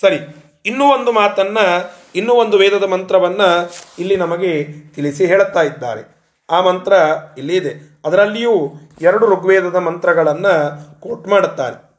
ಸರಿ, 0.00 0.18
ಇನ್ನೂ 0.66 0.84
ಒಂದು 0.84 1.12
ಮಾತನ್ನು, 1.12 1.90
ಇನ್ನೂ 2.14 2.34
ಒಂದು 2.34 2.58
ವೇದದ 2.58 2.84
ಮಂತ್ರವನ್ನು 2.84 3.72
ಇಲ್ಲಿ 3.98 4.16
ನಮಗೆ 4.16 4.64
ತಿಳಿಸಿ 4.94 5.26
ಹೇಳುತ್ತಾ 5.26 5.62
ಇದ್ದಾರೆ. 5.62 6.20
ಆ 6.50 6.60
ಮಂತ್ರ 6.60 6.92
ಇಲ್ಲಿ 7.38 7.56
ಇದೆ. 7.56 8.00
ಅದರಲ್ಲಿಯೂ 8.04 8.72
ಎರಡು 9.00 9.26
ಋಗ್ವೇದದ 9.26 9.76
ಮಂತ್ರಗಳನ್ನು 9.76 11.00
ಕೋಟ್ 11.00 11.28
ಮಾಡುತ್ತಾರೆ. 11.28 11.90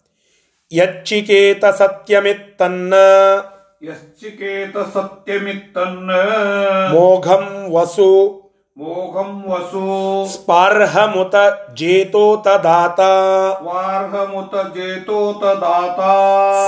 ಯಚ್ಚಿಕೇತ 0.73 1.65
ಸತ್ಯಮಿತ್ತನ್ನ 1.65 2.93
ಯಶ್ಚಿಕೇತ 3.81 4.77
ಸತ್ಯಮಿತ್ತನ್ನ 4.93 6.09
ಮೋಘಂ 6.91 7.45
ವಸು 7.71 8.09
ಮೋಘಂ 8.77 9.31
ವಸು 9.47 9.85
ಸ್ಪಾರ್ಹಮುತ 10.33 11.35
ಜೇತೋತ 11.79 12.47
ದಾತ 12.63 12.99
ವಾರ್ಹಮುತ 13.67 14.53
ಜೇತೋತ 14.75 15.43
ದಾತ 15.63 16.01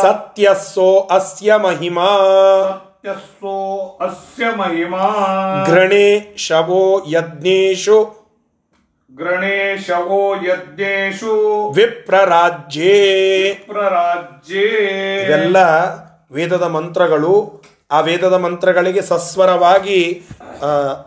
ಸತ್ಯಸ್ಸೋ 0.01 0.89
ಅಸ್ಯ 1.17 1.57
ಮಹಿಮಾ 1.63 2.09
ಸತ್ಯಸ್ಸೋ 2.71 3.55
ಅಸ್ಯ 4.01 4.49
ಮಹಿಮಾ 4.55 5.05
ಘೃಣೆ 5.67 6.07
ಶವೋ 6.39 6.83
ಯಜ್ಞೇಶು 7.09 7.99
ಗಣೇಶವೋ 9.09 10.21
ಯಜ್ಞೇಶು 10.43 11.33
ವಿಪ್ರರಾಜ್ಯೇ 11.75 12.95
ಪ್ರರಾಜ್ಯೇ 13.67 14.65
ಇವೆಲ್ಲ 15.19 15.57
ವೇದದ 16.33 16.63
ಮಂತ್ರಗಳು 16.77 17.61
ಆ 17.91 17.99
ವೇದದ 17.99 18.33
ಮಂತ್ರಗಳಿಗೆ 18.33 19.01
ಸಸ್ವರವಾಗಿ 19.01 19.99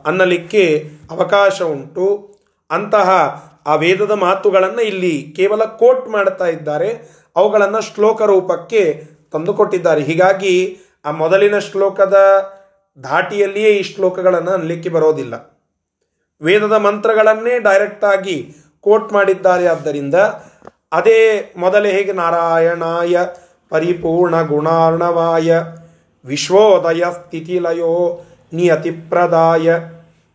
ಅನ್ನಲಿಕ್ಕೆ 0.07 0.65
ಅವಕಾಶ 1.11 1.63
ಉಂಟು. 1.63 2.07
ಅಂತಹ 2.71 3.09
ಆ 3.67 3.75
ವೇದದ 3.75 4.11
ಮಾತುಗಳನ್ನು 4.11 4.83
ಇಲ್ಲಿ 4.83 5.33
ಕೇವಲ 5.37 5.65
ಕೋಟ್ 5.65 6.09
ಮಾಡ್ತಾ 6.09 6.47
ಇದ್ದಾರೆ. 6.47 6.91
ಅವುಗಳನ್ನು 7.37 7.81
ಶ್ಲೋಕ 7.81 8.23
ರೂಪಕ್ಕೆ 8.23 8.83
ತಂದುಕೊಟ್ಟಿದ್ದಾರೆ. 9.33 10.03
ಹೀಗಾಗಿ 10.03 10.79
ಆ 11.05 11.11
ಮೊದಲಿನ 11.11 11.59
ಶ್ಲೋಕದ 11.59 12.17
ಧಾಟಿಯಲ್ಲಿಯೇ 13.03 13.71
ಈ 13.79 13.83
ಶ್ಲೋಕಗಳನ್ನು 13.83 14.51
ಅನ್ನಲಿಕ್ಕೆ 14.51 14.89
ಬರೋದಿಲ್ಲ. 14.89 15.35
ವೇದದ 16.41 16.73
ಮಂತ್ರಗಳನ್ನೇ 16.73 17.59
ಡೈರೆಕ್ಟ್ 17.59 18.05
ಆಗಿ 18.05 18.37
ಕೋಟ್ 18.81 19.13
ಮಾಡಿದ್ದಾರೆ. 19.13 19.67
ಆದ್ದರಿಂದ 19.67 20.15
ಅದೇ 20.93 21.19
ಮೊದಲೇ 21.57 21.91
ಹೇಗೆ 21.93 22.13
ನಾರಾಯಣಾಯ 22.13 23.17
ಪರಿಪೂರ್ಣ 23.69 24.43
ಗುಣಾರ್ಣವಾಯ 24.43 25.61
ವಿಶ್ವೋದಯ 26.25 27.05
ಸ್ಥಿತಿಲಯೋ 27.13 28.25
ನಿಯತಿಪ್ರದಾಯ. 28.53 29.77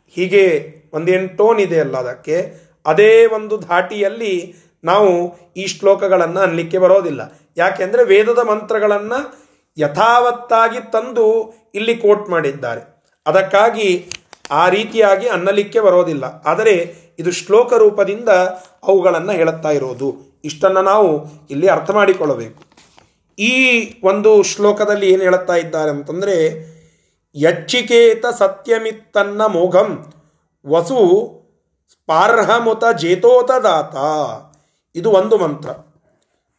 ಹೀಗೆ 0.09 0.75
ಒಂದೆಂಟೋನ್ 0.93 1.59
ಇದೆ 1.59 1.79
ಅಲ್ಲ 1.79 1.97
ಅದಕ್ಕೆ. 1.97 2.53
ಅದೇ 2.85 3.25
ಒಂದು 3.25 3.57
ಧಾಟಿಯಲ್ಲಿ 3.57 4.55
ನಾವು 4.83 5.37
ಈ 5.57 5.67
ಶ್ಲೋಕಗಳನ್ನು 5.67 6.39
ಅನ್ಲಿಕ್ಕೆ 6.39 6.77
ಬರೋದಿಲ್ಲ. 6.77 7.39
ಯಾಕೆಂದರೆ 7.57 8.03
ವೇದದ 8.03 8.39
ಮಂತ್ರಗಳನ್ನು 8.39 9.41
ಯಥಾವತ್ತಾಗಿ 9.77 10.91
ತಂದು 10.91 11.53
ಇಲ್ಲಿ 11.75 11.95
ಕೋಟ್ 11.95 12.29
ಮಾಡಿದ್ದಾರೆ. 12.29 13.03
ಅದಕ್ಕಾಗಿ 13.27 14.09
ಆ 14.51 14.69
ರೀತಿಯಾಗಿ 14.69 15.27
ಅನ್ನಲಿಕ್ಕೆ 15.27 15.79
ಬರೋದಿಲ್ಲ. 15.79 16.23
ಆದರೆ 16.45 16.95
ಇದು 17.19 17.31
ಶ್ಲೋಕ 17.31 17.73
ರೂಪದಿಂದ 17.73 18.29
ಅವುಗಳನ್ನು 18.87 19.31
ಹೇಳುತ್ತಾ 19.31 19.69
ಇರೋದು. 19.69 20.39
ಇಷ್ಟನ್ನು 20.45 20.81
ನಾವು 20.81 21.25
ಇಲ್ಲಿ 21.49 21.67
ಅರ್ಥ 21.67 21.91
ಮಾಡಿಕೊಳ್ಳಬೇಕು. 21.91 22.70
ಈ 23.39 23.93
ಒಂದು 24.03 24.43
ಶ್ಲೋಕದಲ್ಲಿ 24.43 25.13
ಏನು 25.13 25.23
ಹೇಳುತ್ತಾ 25.23 25.55
ಇದ್ದಾರೆ 25.55 25.89
ಅಂತಂದರೆ, 25.89 26.71
ಯಚ್ಚಿಕೇತ 27.35 28.25
ಸತ್ಯಮಿತ್ತನ್ನ 28.37 29.45
ಮೋಘಂ 29.45 30.13
ವಸು 30.67 31.31
ಸ್ಪಾರ್ಹಮುತ 31.91 32.83
ಜೇತೋತದಾತ. 32.99 33.95
ಇದು 34.95 35.11
ಒಂದು 35.11 35.37
ಮಂತ್ರ. 35.37 35.69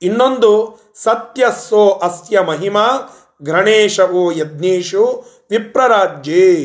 ಇನ್ನೊಂದು, 0.03 0.81
ಸತ್ಯಸ್ಸೋ 0.95 1.91
ಅಸ್ಯ 1.91 2.41
ಮಹಿಮಾ 2.41 2.89
ಗಣೇಶವೋ 3.43 4.31
ಯಜ್ಞೇಶು 4.31 5.25
ವಿಪ್ರರಾಜ್ಯೇ 5.51 6.63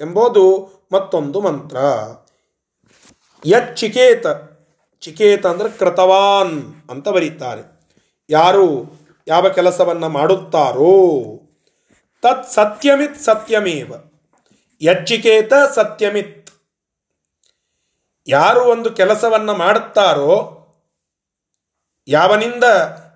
ಎಂಬುದು 0.00 0.74
ಮತ್ತೊಂದು 0.92 1.40
ಮಂತ್ರ. 1.40 1.76
ಯಚ್ಚಿಕೇತ, 3.46 4.26
ಚಿಕೇತ 5.00 5.46
ಅಂದರೆ 5.46 5.68
ಕೃತವಾನ್ 5.68 6.74
ಅಂತ 6.90 7.08
ಬರೀತಾರೆ. 7.08 7.80
ಯಾರು? 8.30 9.03
ಯಾವ 9.26 9.48
ಕೆಲಸವನ್ನು 9.48 10.08
ಮಾಡುತ್ತಾರೋ. 10.08 11.40
ತತ್ 12.22 12.48
ಸತ್ಯಮಿತ್ 12.48 13.18
ಸತ್ಯಮೇವ. 13.18 13.94
ಯಚ್ಚಿಕೇತ 14.82 15.52
ಸತ್ಯಮಿತ್. 15.74 16.50
ಯಾರು 18.28 18.64
ಒಂದು 18.64 18.90
ಕೆಲಸವನ್ನು 18.90 19.54
ಮಾಡುತ್ತಾರೋ, 19.54 20.60
ಯಾವನಿಂದ 22.08 22.64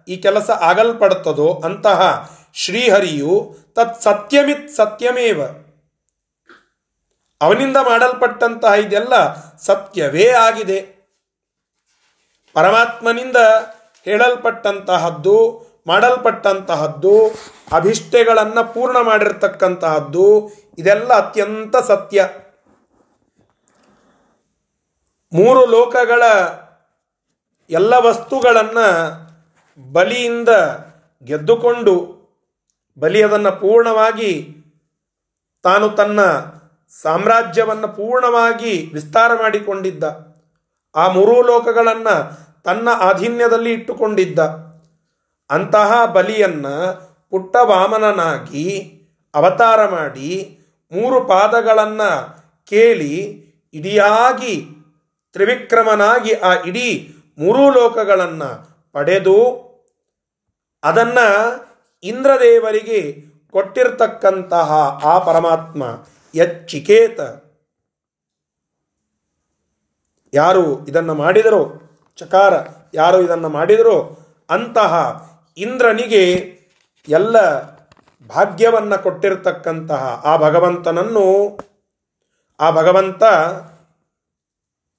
ಈ 0.09 0.17
ಕೆಲಸ 0.17 0.51
ಆಗಲ್ಪಡುತ್ತದೋ 0.51 1.63
ಅಂತಹ 1.65 2.31
ಶ್ರೀಹರಿಯು 2.55 3.57
ತತ್ 3.75 4.03
ಸತ್ಯಮಿತ್ 4.03 4.71
ಸತ್ಯಮೇವ. 4.71 5.43
ಅವನಿಂದ 7.41 7.77
ಮಾಡಲ್ಪಟ್ಟಂತಹ 7.77 8.73
ಇದೆಲ್ಲ 8.73 9.35
ಸತ್ಯವೇ 9.57 10.31
ಆಗಿದೆ. 10.31 10.99
ಪರಮಾತ್ಮನಿಂದ 12.53 13.37
ಹೇಳಲ್ಪಟ್ಟಂತಹದ್ದು 14.05 15.68
ಮಾಡಲ್ಪಟ್ಟಂತಹದ್ದು, 15.89 17.15
ಅಭಿಷ್ಟೆಗಳನ್ನು 17.73 18.75
ಪೂರ್ಣ 18.75 18.97
ಮಾಡಿರ್ತಕ್ಕಂತಹದ್ದು, 19.03 20.27
ಇದೆಲ್ಲ 20.79 21.13
ಅತ್ಯಂತ 21.15 21.77
ಸತ್ಯ. 21.77 22.29
ಮೂರು 25.33 25.67
ಲೋಕಗಳ 25.67 26.23
ಎಲ್ಲ 27.71 27.95
ವಸ್ತುಗಳನ್ನು 27.95 28.87
ಬಲಿಯಿಂದ 29.93 30.49
ಗೆದ್ದುಕೊಂಡು, 31.25 31.95
ಬಲಿ 32.99 33.23
ಅದನ್ನು 33.23 33.53
ಪೂರ್ಣವಾಗಿ, 33.61 34.33
ತಾನು 35.63 35.89
ತನ್ನ 35.89 36.21
ಸಾಮ್ರಾಜ್ಯವನ್ನು 37.03 37.89
ಪೂರ್ಣವಾಗಿ 37.89 38.91
ವಿಸ್ತಾರ 38.93 39.31
ಮಾಡಿಕೊಂಡಿದ್ದ. 39.35 40.05
ಆ 40.97 41.09
ಮೂರೂ 41.09 41.43
ಲೋಕಗಳನ್ನು 41.43 42.15
ತನ್ನ 42.63 42.89
ಆಧೀನ್ಯದಲ್ಲಿ 43.01 43.73
ಇಟ್ಟುಕೊಂಡಿದ್ದ. 43.73 44.68
ಅಂತಹ 45.51 46.05
ಬಲಿಯನ್ನ 46.05 46.67
ಪುಟ್ಟ 47.31 47.57
ವಾಮನನಾಗಿ 47.63 48.67
ಅವತಾರ 49.35 49.89
ಮಾಡಿ 49.89 50.59
ಮೂರು 50.93 51.25
ಪಾದಗಳನ್ನು 51.25 52.11
ಕೇಳಿ 52.67 53.15
ಇಡಿಯಾಗಿ 53.75 54.67
ತ್ರಿವಿಕ್ರಮನಾಗಿ 55.33 56.33
ಆ 56.33 56.53
ಇಡೀ 56.63 57.15
ಮೂರೂ 57.39 57.71
ಲೋಕಗಳನ್ನು 57.71 58.51
ಪಡೆದು 58.93 59.69
ಅದನ್ನು 60.83 61.27
ಇಂದ್ರದೇವರಿಗೆ 62.03 63.01
ಕೊಟ್ಟಿರ್ತಕ್ಕಂತಹ 63.51 64.73
ಆ 65.05 65.19
ಪರಮಾತ್ಮ 65.19 65.83
ಯಚ್ಚಿಕೇತ. 66.35 67.21
ಯಾರು 70.35 70.87
ಇದನ್ನು 70.87 71.15
ಮಾಡಿದರೋ, 71.15 71.73
ಚಕಾರ 72.17 72.55
ಯಾರು 72.95 73.23
ಇದನ್ನು 73.23 73.49
ಮಾಡಿದರೋ 73.49 74.19
ಅಂತಹ 74.51 74.93
ಇಂದ್ರನಿಗೆ 75.59 76.23
ಎಲ್ಲ 77.09 77.61
ಭಾಗ್ಯವನ್ನು 78.29 79.03
ಕೊಟ್ಟಿರತಕ್ಕಂತಹ 79.03 80.23
ಆ 80.25 80.37
ಭಗವಂತನನ್ನು, 80.37 81.59
ಆ 82.61 82.71
ಭಗವಂತ 82.71 83.23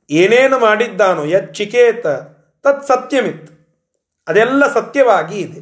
ಏನೇನು 0.10 0.60
ಮಾಡಿದ್ದಾನೋ, 0.60 1.24
ಯಚ್ಚಿಕೇತ, 1.24 2.08
ತತ್ 2.64 2.88
ಸತ್ಯಮಿತ್, 2.88 3.70
ಅದೆಲ್ಲ 4.28 4.74
ಸತ್ಯವಾಗಿ 4.74 5.40
ಇದೆ. 5.40 5.62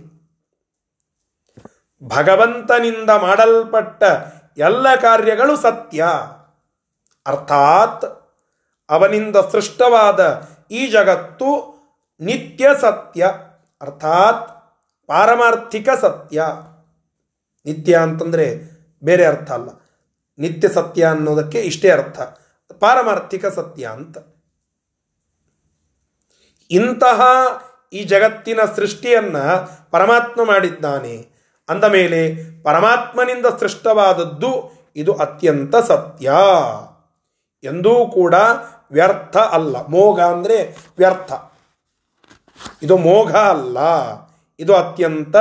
ಭಗವಂತನಿಂದ 2.07 3.09
ಮಾಡಲ್ಪಟ್ಟ 3.09 4.03
ಎಲ್ಲ 4.57 4.95
ಕಾರ್ಯಗಳು 4.95 5.57
ಸತ್ಯ. 5.57 6.05
ಅರ್ಥಾತ್ 7.25 8.05
ಅವನಿಂದ 8.89 9.35
ಸೃಷ್ಟವಾದ 9.51 10.49
ಈ 10.71 10.87
ಜಗತ್ತು 10.87 11.77
ನಿತ್ಯ 12.19 12.69
ಸತ್ಯ. 12.81 13.27
ಅರ್ಥಾತ್ 13.81 14.56
ಪಾರಮಾರ್ಥಿಕ 15.07 15.89
ಸತ್ಯ. 16.01 16.43
ನಿತ್ಯ 17.65 17.97
ಅಂತಂದರೆ 17.97 18.77
ಬೇರೆ 19.03 19.25
ಅರ್ಥ 19.25 19.51
ಅಲ್ಲ. 19.51 19.69
ನಿತ್ಯ 20.39 20.67
ಸತ್ಯ 20.67 21.05
ಅನ್ನೋದಕ್ಕೆ 21.05 21.59
ಇಷ್ಟೇ 21.61 21.89
ಅರ್ಥ. 21.89 22.19
ಪಾರಮಾರ್ಥಿಕ 22.79 23.45
ಸತ್ಯ 23.45 23.87
ಅಂತ. 23.87 24.17
ಇಂತಹ 26.71 27.21
ಈ 27.93 28.03
ಜಗತ್ತಿನ 28.03 28.59
ಸೃಷ್ಟಿಯನ್ನು 28.75 29.69
ಪರಮಾತ್ಮ 29.91 30.43
ಮಾಡಿದ್ದಾನೆ. 30.43 31.29
ಅಂದ 31.69 31.83
ಮೇಲೆ 31.83 32.35
ಪರಮಾತ್ಮನಿಂದ 32.61 33.45
ಸೃಷ್ಟವಾದದ್ದು 33.59 34.71
ಇದು 34.95 35.13
ಅತ್ಯಂತ 35.13 35.75
ಸತ್ಯ. 35.75 36.31
ಎಂದೂ 37.63 38.11
ಕೂಡ 38.13 38.35
ವ್ಯರ್ಥ 38.91 39.37
ಅಲ್ಲ. 39.37 39.87
ಮೋಘ 39.87 40.19
ಅಂದರೆ 40.19 40.77
ವ್ಯರ್ಥ. 40.97 41.31
ಇದು 42.83 42.97
ಮೋಘ 42.97 43.35
ಅಲ್ಲ. 43.35 43.77
ಇದು 44.59 44.75
ಅತ್ಯಂತ 44.75 45.35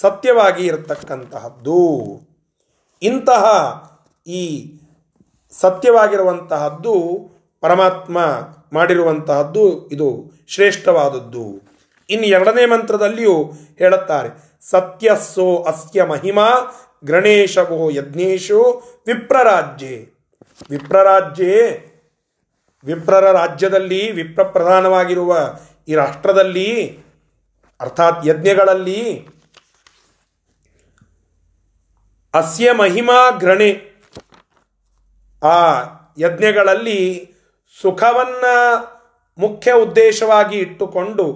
ಸತ್ಯವಾಗಿ 0.00 0.66
ಇರತಕ್ಕಂತಹದ್ದು. 0.66 2.00
ಇಂತಹ 3.02 3.44
ಈ 4.26 4.74
ಸತ್ಯವಾಗಿರುವಂತಹದ್ದು, 5.60 6.94
ಪರಮಾತ್ಮ 7.60 8.18
ಮಾಡಿರುವಂತಹದ್ದು 8.72 9.88
ಇದು 9.88 10.32
ಶ್ರೇಷ್ಠವಾದದ್ದು. 10.48 11.70
ಇನ್ನು 12.10 12.26
ಎರಡನೇ 12.26 12.66
ಮಂತ್ರದಲ್ಲಿಯೂ 12.66 13.52
ಹೇಳುತ್ತಾರೆ 13.78 14.58
ಸತ್ಯಸ್ಸೋ 14.70 15.56
ಅಸ್ಯ 15.56 16.04
ಮಹಿಮಾ 16.04 16.48
ಗಣೇಶವೋ 17.04 17.90
ಯಜ್ಞೇಶೋ 17.90 18.82
ವಿಪ್ರರಾಜ್ಯೆ. 19.06 20.20
ವಿಪ್ರರಾಜ್ಯೆ, 20.70 21.90
ವಿಪ್ರರ 22.84 23.30
ರಾಜ್ಯದಲ್ಲಿ 23.30 24.12
ವಿಪ್ರ 24.12 24.42
ಪ್ರಧಾನವಾಗಿರುವ 24.42 25.54
ಈ 25.88 25.94
ರಾಷ್ಟ್ರದಲ್ಲಿ 25.94 26.98
ಅರ್ಥಾತ್ 27.80 28.26
ಯಜ್ಞಗಳಲ್ಲಿ 28.26 29.28
ಅಸ್ಯ 32.34 32.72
ಮಹಿಮಾ 32.72 33.30
ಗ್ರಣೆ 33.30 33.70
ಆ 35.42 35.80
ಯಜ್ಞಗಳಲ್ಲಿ 36.18 37.30
ಸುಖವನ್ನ 37.82 38.44
ಮುಖ್ಯ 39.38 39.72
ಉದ್ದೇಶವಾಗಿ 39.72 40.58
ಇಟ್ಟುಕೊಂಡು, 40.58 41.26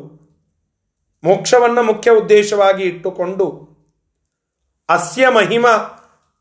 ಮೋಕ್ಷವನ್ನು 1.25 1.83
ಮುಖ್ಯ 1.83 2.11
ಉದ್ದೇಶವಾಗಿ 2.11 2.83
ಇಟ್ಟುಕೊಂಡು, 2.83 3.47
ಅಸ್ಯ 4.89 5.29
ಮಹಿಮ, 5.29 5.67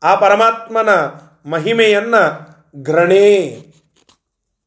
ಆ 0.02 0.14
ಪರಮಾತ್ಮನ 0.14 0.90
ಮಹಿಮೆಯನ್ನು 1.50 2.22
ಗ್ರಣೆ 2.82 3.58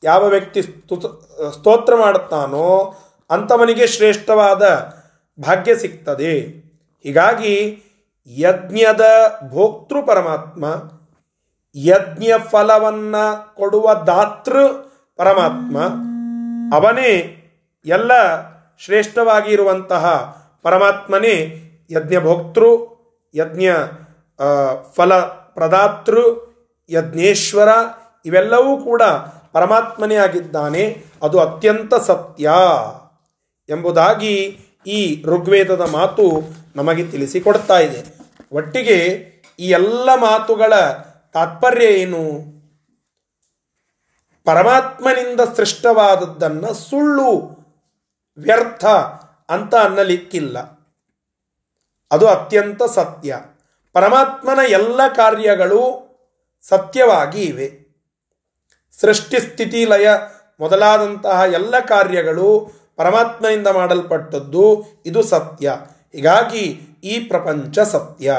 ಯಾವ 0.03 0.27
ವ್ಯಕ್ತಿ 0.27 0.61
ಸ್ತೋತ್ರ 0.61 1.95
ಮಾಡುತ್ತಾನೋ 1.95 2.95
ಅಂಥವನಿಗೆ 3.29 3.87
ಶ್ರೇಷ್ಠವಾದ 3.87 4.63
ಭಾಗ್ಯ 5.41 5.75
ಸಿಗ್ತದೆ. 5.75 6.41
ಹೀಗಾಗಿ 7.03 7.83
ಯಜ್ಞದ 8.27 9.05
ಭೋಕ್ತೃ 9.49 10.01
ಪರಮಾತ್ಮ 10.05 10.65
ಯಜ್ಞ 11.75 12.27
ಫಲವನ್ನು 12.49 13.55
ಕೊಡುವ 13.55 13.93
ದಾತೃ 13.93 14.67
ಪರಮಾತ್ಮ 15.15 15.77
ಅವನೇ 16.75 17.11
ಎಲ್ಲ 17.85 18.11
ಶ್ರೇಷ್ಠವಾಗಿ 18.79 19.51
ಇರುವಂತಹ 19.53 20.05
ಪರಮಾತ್ಮನೇ 20.61 21.35
ಯಜ್ಞ 21.89 22.17
ಭೋಕ್ತೃ, 22.19 22.65
ಯಜ್ಞ 23.35 23.65
ಫಲ 24.95 25.19
ಪ್ರದಾತೃ, 25.55 26.19
ಯಜ್ಞೇಶ್ವರ 26.89 27.69
ಇವೆಲ್ಲವೂ 28.25 28.77
ಕೂಡ 28.77 29.01
ಪರಮಾತ್ಮನೇ 29.51 30.15
ಆಗಿದ್ದಾನೆ. 30.15 31.03
ಅದು 31.23 31.39
ಅತ್ಯಂತ 31.39 31.93
ಸತ್ಯ 31.95 32.51
ಎಂಬುದಾಗಿ 33.69 34.59
ಈ 34.87 35.23
ಋಗ್ವೇದದ 35.23 35.81
ಮಾತು 35.81 36.41
ನಮಗೆ 36.75 37.07
ತಿಳಿಸಿಕೊಡ್ತಾ 37.07 37.79
ಇದೆ. 37.79 38.03
ಒಟ್ಟಿಗೆ 38.51 38.97
ಈ 39.59 39.69
ಎಲ್ಲ 39.69 40.15
ಮಾತುಗಳ 40.15 40.73
ತಾತ್ಪರ್ಯ 41.33 41.85
ಏನು? 41.85 42.23
ಪರಮಾತ್ಮನಿಂದ 44.45 45.41
ಸೃಷ್ಟವಾದದ್ದನ್ನು 45.55 46.73
ಸುಳ್ಳು, 46.73 47.57
ವ್ಯರ್ಥ 48.37 48.85
ಅಂತ 49.49 49.75
ಅನ್ನಲಿಕ್ಕಿಲ್ಲ. 49.75 50.59
ಅದು 52.11 52.27
ಅತ್ಯಂತ 52.27 52.83
ಸತ್ಯ. 52.83 53.37
ಪರಮಾತ್ಮನ 53.93 54.59
ಎಲ್ಲ 54.67 55.07
ಕಾರ್ಯಗಳು 55.07 56.07
ಸತ್ಯವಾಗಿ 56.61 57.41
ಇವೆ. 57.41 57.87
ಸೃಷ್ಟಿ 58.99 59.39
ಸ್ಥಿತಿ 59.39 59.85
ಲಯ 59.85 60.09
ಮೊದಲಾದಂತಹ 60.59 61.41
ಎಲ್ಲ 61.53 61.79
ಕಾರ್ಯಗಳು 61.79 62.71
ಪರಮಾತ್ಮನಿಂದ 62.97 63.67
ಮಾಡಲ್ಪಟ್ಟದ್ದು 63.67 64.63
ಇದು 65.05 65.21
ಸತ್ಯ. 65.23 65.73
ಹೀಗಾಗಿ 66.13 66.63
ಈ 67.03 67.13
ಪ್ರಪಂಚ 67.19 67.79
ಸತ್ಯ. 67.79 68.35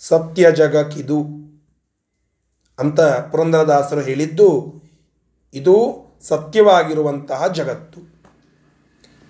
ಸತ್ಯ 0.00 0.52
ಜಗಕ್ಕಿದು 0.52 1.20
ಅಂತ 2.78 3.00
ಪುರಂದರದಾಸರು 3.30 4.00
ಹೇಳಿದ್ದು, 4.00 4.48
ಇದು 5.54 5.74
ಸತ್ಯವಾಗಿರುವಂತಹ 6.28 7.46
ಜಗತ್ತು. 7.46 8.00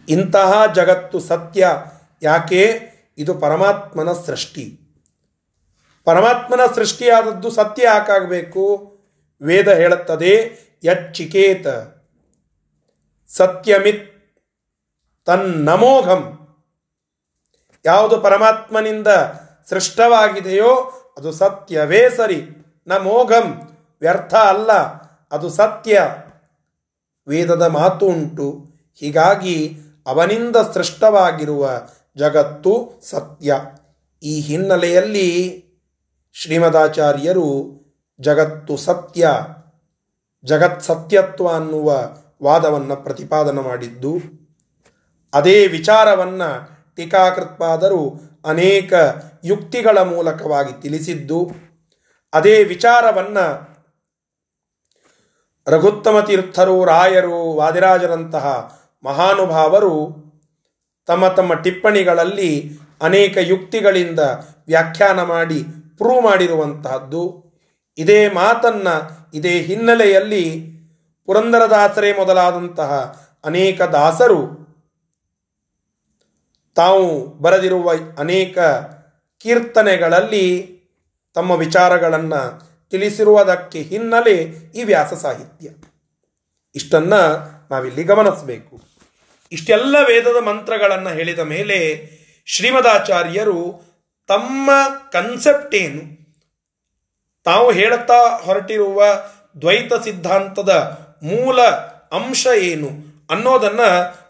ಇಂತಹ 0.08 0.52
ಜಗತ್ತು 0.74 1.18
ಸತ್ಯ 1.20 1.66
ಯಾಕೆ? 2.22 2.62
ಇದು 3.18 3.32
ಪರಮಾತ್ಮನ 3.34 4.10
ಸೃಷ್ಟಿ. 4.26 4.64
ಪರಮಾತ್ಮನ 6.06 6.60
ಸೃಷ್ಟಿಯಾದದ್ದು 6.74 7.50
ಸತ್ಯ 7.50 7.82
ಯಾಕಾಗಬೇಕು? 7.84 8.64
ವೇದ 9.42 9.68
ಹೇಳುತ್ತದೆ, 9.72 10.32
ಯಚ್ಚಿಕೇತ 10.84 11.66
ಸತ್ಯಮಿತ್ 13.36 14.10
ತನ್ನಮೋಘಂ 15.24 16.22
ಯಾವುದು 17.84 18.20
ಪರಮಾತ್ಮನಿಂದ 18.20 19.08
ಸೃಷ್ಟವಾಗಿದೆಯೋ 19.68 20.70
ಅದು 21.16 21.32
ಸತ್ಯವೇ 21.32 22.10
ಸರಿ. 22.10 22.40
ನಮೋಘಂ 22.86 23.46
ವ್ಯರ್ಥ 24.00 24.34
ಅಲ್ಲ, 24.34 24.72
ಅದು 25.32 25.50
ಸತ್ಯ. 25.50 26.02
ವೇದದ 27.28 27.62
ಮಾತು 27.62 28.06
ಉಂಟು. 28.06 28.66
ಹೀಗಾಗಿ 28.94 29.78
ಅವನಿಂದ 30.06 30.56
ಸೃಷ್ಟವಾಗಿರುವ 30.74 31.82
ಜಗತ್ತು 32.16 33.00
ಸತ್ಯ. 33.02 33.54
ಈ 34.22 34.40
ಹಿನ್ನೆಲೆಯಲ್ಲಿ 34.40 35.28
ಶ್ರೀಮದಾಚಾರ್ಯರು 36.32 37.48
ಜಗತ್ತು 38.20 38.76
ಸತ್ಯ, 38.76 39.28
ಜಗತ್ 40.44 40.82
ಸತ್ಯತ್ವ 40.82 41.48
ಅನ್ನುವ 41.54 41.88
ವಾದವನ್ನು 42.44 42.96
ಪ್ರತಿಪಾದನೆ 42.96 43.60
ಮಾಡಿದ್ದು. 43.60 44.18
ಅದೇ 45.34 45.66
ವಿಚಾರವನ್ನು 45.66 46.68
ಟೀಕಾಕೃತ್ಪಾದರು 46.96 48.20
ಅನೇಕ 48.46 48.92
ಯುಕ್ತಿಗಳ 49.44 49.98
ಮೂಲಕವಾಗಿ 49.98 50.82
ತಿಳಿಸಿದ್ದು. 50.82 51.50
ಅದೇ 52.32 52.64
ವಿಚಾರವನ್ನು 52.64 53.74
ರಘುತ್ತಮ 55.66 56.20
ತೀರ್ಥರು, 56.20 56.84
ರಾಯರು, 56.84 57.52
ವಾದಿರಾಜರಂತಹ 57.52 58.78
ಮಹಾನುಭಾವರು 59.04 60.24
ತಮ್ಮ 61.06 61.28
ತಮ್ಮ 61.28 61.54
ಟಿಪ್ಪಣಿಗಳಲ್ಲಿ 61.54 62.78
ಅನೇಕ 63.02 63.36
ಯುಕ್ತಿಗಳಿಂದ 63.40 64.20
ವ್ಯಾಖ್ಯಾನ 64.66 65.22
ಮಾಡಿ 65.22 65.64
ಪ್ರೂವ್ 65.98 66.22
ಮಾಡಿರುವಂತಹದ್ದು. 66.22 67.44
ಇದೇ 67.98 68.28
ಮಾತನ್ನ 68.28 68.88
ಇದೇ 69.34 69.60
ಹಿನ್ನೆಲೆಯಲ್ಲಿ 69.60 70.73
ಪುರಂದರದಾಸರೇ 71.26 72.12
ಮೊದಲಾದಂತಹ 72.12 73.20
ಅನೇಕ 73.44 73.82
ದಾಸರು 73.82 74.64
ತಾವು 76.74 77.26
ಬರೆದಿರುವ 77.26 77.92
ಅನೇಕ 78.18 78.58
ಕೀರ್ತನೆಗಳಲ್ಲಿ 79.38 80.74
ತಮ್ಮ 81.34 81.50
ವಿಚಾರಗಳನ್ನು 81.50 82.74
ತಿಳಿಸಿರುವುದಕ್ಕೆ 82.90 83.82
ಹಿನ್ನೆಲೆ 83.82 84.34
ಈ 84.74 84.84
ವ್ಯಾಸ 84.84 85.14
ಸಾಹಿತ್ಯ. 85.14 85.68
ಇಷ್ಟನ್ನು 86.74 87.20
ನಾವಿಲ್ಲಿ 87.70 88.02
ಗಮನಿಸಬೇಕು. 88.02 88.80
ಇಷ್ಟೆಲ್ಲ 89.52 89.96
ವೇದದ 90.06 90.42
ಮಂತ್ರಗಳನ್ನು 90.42 91.10
ಹೇಳಿದ 91.10 91.38
ಮೇಲೆ 91.38 92.08
ಶ್ರೀಮದಾಚಾರ್ಯರು 92.46 93.80
ತಮ್ಮ 94.28 94.70
ಕನ್ಸೆಪ್ಟ್ 95.12 95.74
ಏನು? 95.74 96.24
ತಾವು 97.44 97.72
ಹೇಳುತ್ತಾ 97.72 98.36
ಹೊರಟಿರುವ 98.44 99.04
ದ್ವೈತ 99.60 99.94
ಸಿದ್ಧಾಂತದ 100.04 101.03
ಮೂಲ 101.24 101.60
ಅಂಶ 102.18 102.46
ಏನು 102.60 102.90
ಅನ್ನೋದನ್ನ 103.30 103.82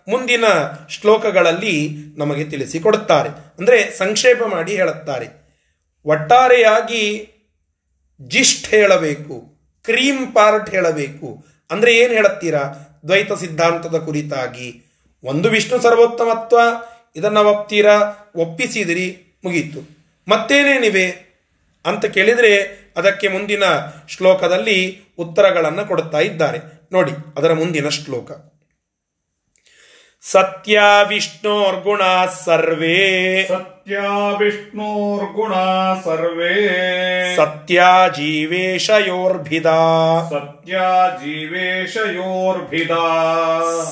ಮುಂದಿನ 0.09 0.45
ಶ್ಲೋಕಗಳಲ್ಲಿ 0.89 1.77
ನಮಗೆ 2.17 2.45
ತಿಳಿಸಿಕೊಡುತ್ತಾರೆ. 2.45 3.31
ಅಂದರೆ 3.59 3.79
ಸಂಕ್ಷೇಪ 3.99 4.41
ಮಾಡಿ 4.45 4.73
ಹೇಳುತ್ತಾರೆ. 4.77 5.29
ಒಟ್ಟಾರೆಯಾಗಿ 6.07 7.05
ಜಿಸ್ಟ್ 8.21 8.69
ಹೇಳಬೇಕು, 8.69 9.37
ಕ್ರೀಮ್ 9.85 10.35
ಪಾರ್ಟ್ 10.35 10.71
ಹೇಳಬೇಕು. 10.71 11.29
ಅಂದರೆ 11.71 11.93
ಏನು 11.97 12.13
ಹೇಳುತ್ತೀರಾ? 12.15 12.65
ದ್ವೈತ 13.07 13.33
ಸಿದ್ಧಾಂತದ 13.33 13.99
ಕುರಿತಾಗಿ. 13.99 14.69
ಒಂದು 15.25 15.49
ವಿಷ್ಣು 15.49 15.77
ಸರ್ವೋತ್ತಮತ್ವ, 15.83 16.59
ಇದನ್ನು 17.17 17.43
ಒಪ್ತೀರಾ? 17.45 17.97
ಒಪ್ಪಿಸಿದಿರಿ, 18.37 19.09
ಮುಗೀತು. 19.45 19.81
ಮತ್ತೇನೇನಿವೆ 20.29 21.07
ಅಂತ 21.85 22.05
ಕೇಳಿದರೆ 22.07 22.53
ಅದಕ್ಕೆ 22.97 23.29
ಮುಂದಿನ 23.29 23.65
ಶ್ಲೋಕದಲ್ಲಿ 24.09 24.79
ಉತ್ತರಗಳನ್ನು 25.19 25.85
ಕೊಡುತ್ತಾ 25.85 26.21
ಇದ್ದಾರೆ. 26.21 26.59
ನೋಡಿ 26.95 27.13
ಅದರ 27.37 27.53
ಮುಂದಿನ 27.53 27.89
ಶ್ಲೋಕ. 27.89 28.31
ಸತ್ಯ 30.31 30.81
ವಿಷ್ಣೋರ್ಗುಣ 31.09 32.03
ಸರ್ವೇ. 32.45 33.45
ಸತ್ಯ 33.49 33.99
ವಿಷ್ಣೋರ್ಗುಣ 34.39 35.55
ಸರ್ವೇ. 36.05 37.37
ಸತ್ಯ 37.37 37.83
ಜೀವೇಶಯೋರ್ಭಿದ 38.17 39.67
ಸತ್ಯ 40.31 40.79
ಜೀವೇಶಯೋರ್ಭಿದ 41.19 42.91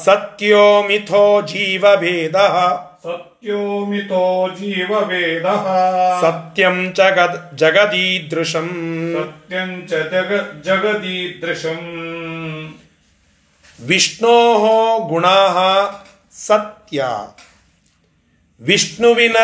ಸತ್ಯೋ 0.05 0.83
ಮಿಥೋ 0.83 1.41
ಜೀವಭೇದ. 1.43 2.37
ಸತ್ಯೋ 3.03 3.85
ಮಿಥೋ 3.85 4.49
ಜೀವವೇದ 4.49 5.45
ಸತ್ಯಂ 6.23 6.93
ಜಗದ್ 6.93 7.59
ಜಗದೀದೃಶಂ. 7.59 8.69
ಸತ್ಯಂ 9.19 9.87
ಚ 9.87 9.93
ಜಗ 9.93 10.63
ಜಗದೀದೃಶಂ. 10.63 12.02
ವಿಷ್ಣೋ 13.89 14.37
ಗುಣ 15.09 15.27
ಸತ್ಯ. 16.37 17.05
ವಿಷ್ಣುವಿನ 18.61 19.37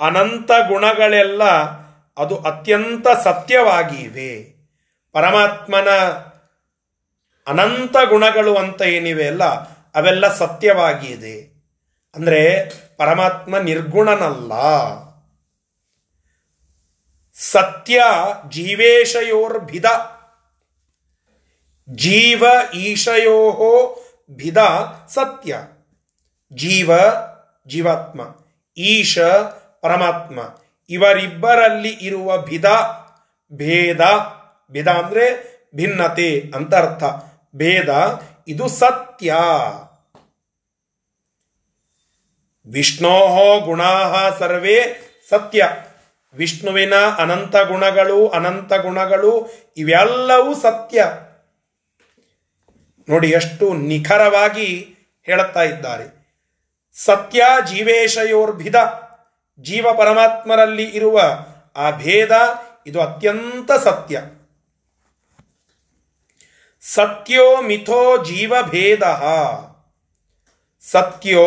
ಅನಂತ 0.00 0.50
ಗುಣಗಳೆಲ್ಲ 0.68 1.42
ಅದು 2.16 2.36
ಅತ್ಯಂತ 2.40 3.06
ಸತ್ಯವಾಗಿವೆ. 3.24 4.32
ಪರಮಾತ್ಮನ 5.14 5.90
ಅನಂತ 7.46 7.96
ಗುಣಗಳು 8.08 8.52
ಅಂತ 8.56 8.82
ಏನಿವೆ 8.82 9.26
ಅಲ್ಲ, 9.26 9.44
ಅವೆಲ್ಲ 9.94 10.34
ಸತ್ಯವಾಗಿದೆ. 10.34 11.36
ಅಂದರೆ 12.14 12.42
ಪರಮಾತ್ಮ 12.96 13.58
ನಿರ್ಗುಣನಲ್ಲ. 13.58 14.52
ಸತ್ಯ 17.36 18.02
ಜೀವೇಶಯೋರ್ಭಿದ 18.50 19.84
ಜೀವ 21.94 22.44
ಈಶಯೋ 22.74 24.02
ಭಿದ 24.30 24.56
ಸತ್ಯ. 25.08 25.58
ಜೀವ 26.52 26.90
ಜೀವಾತ್ಮ, 27.66 28.20
ಈಶ 28.76 29.18
ಪರಮಾತ್ಮ. 29.80 30.38
ಇವರಿಬ್ಬರಲ್ಲಿ 30.90 31.88
ಇರುವ 31.88 32.38
ಭಿದ, 32.38 32.64
ಭೇದ, 33.52 34.00
ಭಿದ 34.70 34.88
ಅಂದ್ರೆ 34.88 35.52
ಭಿನ್ನತೆ 35.76 36.52
ಅಂತ 36.54 36.74
ಅರ್ಥ. 36.74 37.04
ಭೇದ, 37.56 37.88
ಇದು 38.48 38.68
ಸತ್ಯ. 38.68 39.34
ವಿಷ್ಣೋ 42.72 43.60
ಗುಣಾ 43.60 44.14
ಸರ್ವೇ 44.38 44.78
ಸತ್ಯ. 45.30 45.68
ವಿಷ್ಣುವಿನ 46.34 46.94
ಅನಂತ 47.18 47.56
ಗುಣಗಳು 47.56 48.28
ಅನಂತ 48.28 48.72
ಗುಣಗಳು 48.72 49.48
ಇವೆಲ್ಲವೂ 49.76 50.54
ಸತ್ಯ. 50.54 51.04
ನೋಡಿ 53.08 53.30
ಎಷ್ಟು 53.30 53.74
ನಿಖರವಾಗಿ 53.74 54.96
ಹೇಳುತ್ತಾ 55.22 55.62
ಇದ್ದಾರೆ. 55.62 56.22
ಸತ್ಯ 56.94 57.42
ಜೀವೇಶಯೋರ್ಭಿದ 57.68 58.74
ಜೀವ 59.60 59.86
ಪರಮಾತ್ಮರಲ್ಲಿ 59.98 60.84
ಇರುವ 60.84 61.22
ಆ 61.76 61.90
ಭೇದ 61.90 62.30
ಇದು 62.86 63.00
ಅತ್ಯಂತ 63.00 63.72
ಸತ್ಯ. 63.72 64.20
ಸತ್ಯೋ 66.80 67.60
ಮಿಥೋ 67.60 68.24
ಜೀವಭೇದ. 68.24 69.02
ಸತ್ಯೋ 70.90 71.46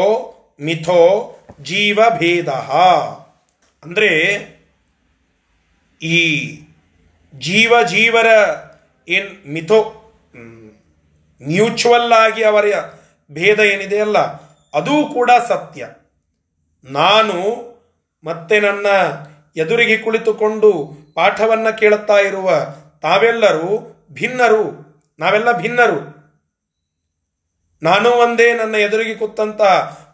ಮಿಥೋ 0.61 1.31
ಜೀವಭೇದ. 1.61 2.49
ಅಂದರೆ 3.83 4.11
ಈ 6.01 6.17
ಜೀವ 7.35 7.81
ಜೀವರ 7.83 8.25
ಏನ್ 9.07 9.47
ಮಿಥೋ 9.47 9.94
ಮ್ಯೂಚುವಲ್ 11.43 12.13
ಆಗಿ 12.13 12.43
ಅವರ 12.43 12.65
ಭೇದ 13.31 13.59
ಏನಿದೆಯಲ್ಲ 13.59 14.17
ಅದೂ 14.73 15.13
ಕೂಡ 15.13 15.31
ಸತ್ಯ. 15.47 15.87
ನಾನು 16.83 17.65
ಮತ್ತೆ 18.23 18.59
ನನ್ನ 18.59 18.85
ಎದುರಿಗೆ 19.57 19.97
ಕುಳಿತುಕೊಂಡು 19.97 20.97
ಪಾಠವನ್ನು 21.15 21.77
ಕೇಳುತ್ತಾ 21.77 22.17
ಇರುವ 22.17 22.51
ತಾವೆಲ್ಲರೂ 23.01 23.91
ಭಿನ್ನರು. 24.11 24.85
ನಾವೆಲ್ಲ 25.19 25.51
ಭಿನ್ನರು. 25.51 26.15
ನಾನು 27.83 28.09
ಒಂದೇ, 28.09 28.53
ನನ್ನ 28.53 28.75
ಎದುರಿಗೆ 28.75 29.15
ಕೂತಂತ 29.15 29.61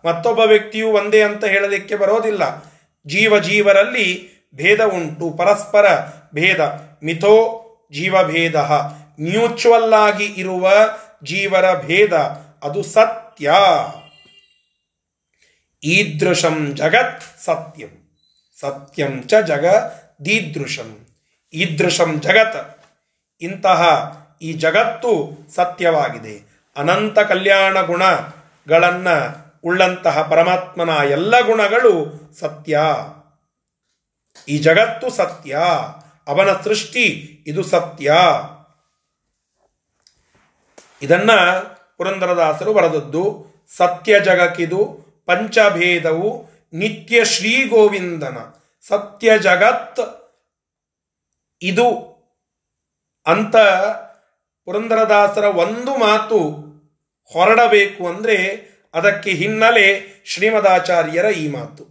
ಮತ್ತೊಬ್ಬ 0.05 0.39
ವ್ಯಕ್ತಿಯು 0.39 0.87
ಒಂದೇ 0.87 1.21
ಅಂತ 1.21 1.45
ಹೇಳಲಿಕ್ಕೆ 1.45 1.95
ಬರೋದಿಲ್ಲ. 1.95 2.65
ಜೀವ 3.07 3.39
ಜೀವರಲ್ಲಿ 3.39 4.29
ಭೇದ 4.55 4.83
ಉಂಟು. 4.83 5.29
ಪರಸ್ಪರ 5.29 5.85
ಭೇದ. 6.35 6.59
ಮಿಥೋ 7.03 7.65
ಜೀವಭೇದ. 7.91 8.55
ಮ್ಯೂಚುವಲ್ 9.21 9.93
ಆಗಿ 9.93 10.25
ಇರುವ 10.25 10.71
ಜೀವರ 11.23 11.81
ಭೇದ 11.81 12.13
ಅದು 12.63 12.83
ಸತ್ಯ. 12.83 13.51
ಈದೃಶಂ 15.83 16.75
ಜಗತ್ 16.75 17.43
ಸತ್ಯಂ. 17.43 18.19
ಸತ್ಯಂ 18.59 19.23
ಚ 19.27 19.33
ಜಗ 19.33 19.65
ದೀದೃಶಂ. 20.25 21.07
ಈದೃಶಂ 21.53 22.21
ಜಗತ್. 22.21 22.85
ಇಂತಹ 23.41 23.81
ಈ 24.41 24.53
ಜಗತ್ತು 24.53 25.37
ಸತ್ಯವಾಗಿದೆ. 25.55 26.63
ಅನಂತ 26.75 27.19
ಕಲ್ಯಾಣ 27.19 27.81
ಗುಣಗಳನ್ನ 27.81 29.07
ಉಳ್ಳಂತಹ 29.63 30.21
ಪರಮಾತ್ಮನ 30.21 30.89
ಎಲ್ಲ 30.89 31.41
ಗುಣಗಳು 31.41 32.21
ಸತ್ಯ. 32.39 32.79
ಈ 34.47 34.57
ಜಗತ್ತು 34.57 35.09
ಸತ್ಯ. 35.09 35.57
ಅವನ 36.27 36.49
ಸೃಷ್ಟಿ 36.63 37.03
ಇದು 37.47 37.63
ಸತ್ಯ. 37.63 38.13
ಇದನ್ನ 41.01 41.31
ಪುರಂದರದಾಸರು 41.97 42.73
ಬರೆದದ್ದು. 42.73 43.23
ಸತ್ಯ 43.77 44.19
ಜಗಕ್ಕಿದು, 44.19 44.79
ಪಂಚಭೇದವು, 45.25 46.29
ನಿತ್ಯ 46.73 47.25
ಶ್ರೀ 47.25 47.63
ಗೋವಿಂದನ 47.63 48.37
ಸತ್ಯ 48.87 49.37
ಜಗತ್ 49.37 49.99
ಇದು 51.61 51.89
ಅಂತ 53.25 53.55
ಪುರಂದರದಾಸರ 54.65 55.43
ಒಂದು 55.43 55.97
ಮಾತು 55.97 56.39
ಹೊರಡಬೇಕು 57.33 58.07
ಅಂದರೆ 58.07 58.37
ಅದಕ್ಕೆ 58.93 59.31
ಹಿನ್ನೆಲೆ 59.31 59.85
ಶ್ರೀಮದಾಚಾರ್ಯರ 60.25 61.25
ಈ 61.25 61.51
ಮಾತು. 61.51 61.83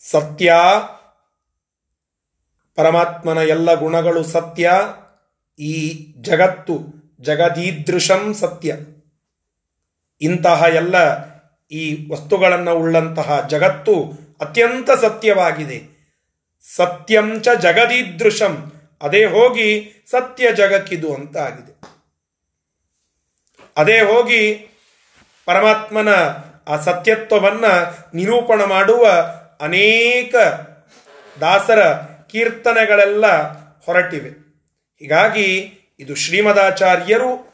ಸತ್ಯ, 0.00 0.54
ಪರಮಾತ್ಮನ 2.74 3.38
ಎಲ್ಲ 3.38 3.74
ಗುಣಗಳು 3.74 4.22
ಸತ್ಯ. 4.22 4.70
ಈ 5.58 6.06
ಜಗತ್ತು 6.20 6.78
ಜಗದೀದೃಶಂ 7.20 8.34
ಸತ್ಯ. 8.34 8.76
ಇಂತಹ 10.20 10.64
ಎಲ್ಲ 10.74 10.96
ಈ 11.68 12.08
ವಸ್ತುಗಳನ್ನು 12.10 12.74
ಉಳ್ಳಂತಹ 12.74 13.46
ಜಗತ್ತು 13.46 14.12
ಅತ್ಯಂತ 14.40 14.90
ಸತ್ಯವಾಗಿದೆ. 14.90 15.98
ಸತ್ಯಂಚ 16.76 17.48
ಜಗದೀದೃಶಂ, 17.62 18.72
ಅದೇ 19.02 19.24
ಹೋಗಿ 19.24 19.92
ಸತ್ಯ 20.10 20.52
ಜಗಕ್ಕಿದು 20.52 21.14
ಅಂತ 21.14 21.36
ಆಗಿದೆ 21.36 21.78
ಅದೇ 23.76 24.00
ಹೋಗಿ 24.00 24.54
ಪರಮಾತ್ಮನ 25.44 26.08
ಆ 26.68 26.76
ಸತ್ಯತ್ವವನ್ನು 26.76 27.72
ನಿರೂಪಣ 28.16 28.64
ಮಾಡುವ 28.64 29.06
ಅನೇಕ 29.60 30.34
ದಾಸರ 31.40 31.92
ಕೀರ್ತನೆಗಳೆಲ್ಲ 32.30 33.26
ಹೊರಟಿವೆ. 33.84 34.47
ಹೀಗಾಗಿ 35.00 35.74
ಇದು 36.00 36.14
ಶ್ರೀಮದಾಚಾರ್ಯರು 36.14 37.48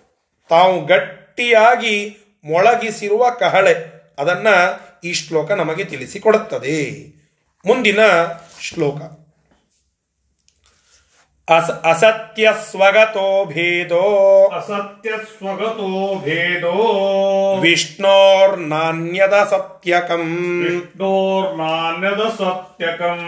ತಾವು 0.48 0.86
ಗಟ್ಟಿಯಾಗಿ 0.86 2.16
ಮೊಳಗಿಸಿರುವ 2.44 3.30
ಕಹಳೆ. 3.30 3.74
ಅದನ್ನ 4.18 4.46
ಈ 5.04 5.12
ಶ್ಲೋಕ 5.12 5.50
ನಮಗೆ 5.50 5.84
ತಿಳಿಸಿಕೊಡುತ್ತದೆ. 5.84 7.06
ಮುಂದಿನ 7.66 8.00
ಶ್ಲೋಕ. 8.60 9.23
ಅಸ 11.48 11.70
ಅಸತ್ಯ 11.84 12.50
ಸ್ವಗತೋ 12.60 13.26
ಭೇದೋ 13.44 14.04
ಅಸತ್ಯ 14.52 15.10
ಸ್ವಗತೋ 15.32 15.88
ಭೇದೋ 16.22 16.76
ವಿಷ್ಣೋರ್ನಾನ್ಯದ 17.64 19.36
ಸತ್ಯಕಂ 19.50 20.24
ವಿಷ್ಣೋರ್ನಾನ್ಯದ 20.62 22.22
ಸತ್ಯಕಂ 22.38 23.20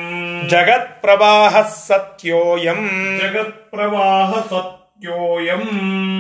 ಜಗತ್ 0.48 0.96
ಪ್ರವಾಹ 1.00 1.54
ಸತ್ಯೋಯಂ 1.82 2.82
ಜಗತ್ 3.20 3.54
ಪ್ರವಾಹ 3.70 4.32
ಸತ್ಯೋಯಂ 4.48 5.64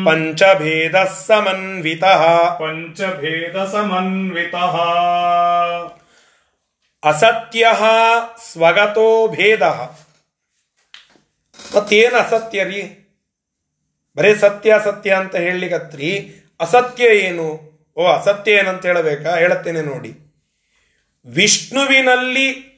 ಪಂಚಭೇದ 0.06 0.96
ಸಮನ್ವಿತ 1.18 2.04
ಪಂಚಭೇದ 2.60 3.56
ಸಮನ್ವಿತಃ 3.72 4.76
ಅಸತ್ಯ 7.02 7.64
ಸ್ವಗತೋ 8.46 9.10
ಭೇದ 9.28 9.62
ಮತ್ತೇನು 11.74 12.16
ಅಸತ್ಯ 12.16 12.64
ರೀ? 12.64 13.02
ಬರೀ 14.16 14.34
ಸತ್ಯ 14.34 14.74
ಅಸತ್ಯ 14.74 15.14
ಅಂತ 15.14 15.36
ಹೇಳಲಿಕ್ಕತ್ರಿ 15.36 16.34
ಅಸತ್ಯ 16.60 17.04
ಏನು? 17.04 17.76
ಓ, 17.96 18.06
ಅಸತ್ಯ 18.06 18.52
ಏನಂತ 18.52 18.86
ಹೇಳಬೇಕಾ? 18.86 19.36
ಹೇಳುತ್ತೇನೆ 19.36 19.82
ನೋಡಿ. 19.82 20.36
ವಿಷ್ಣುವಿನಲ್ಲಿ 21.26 22.76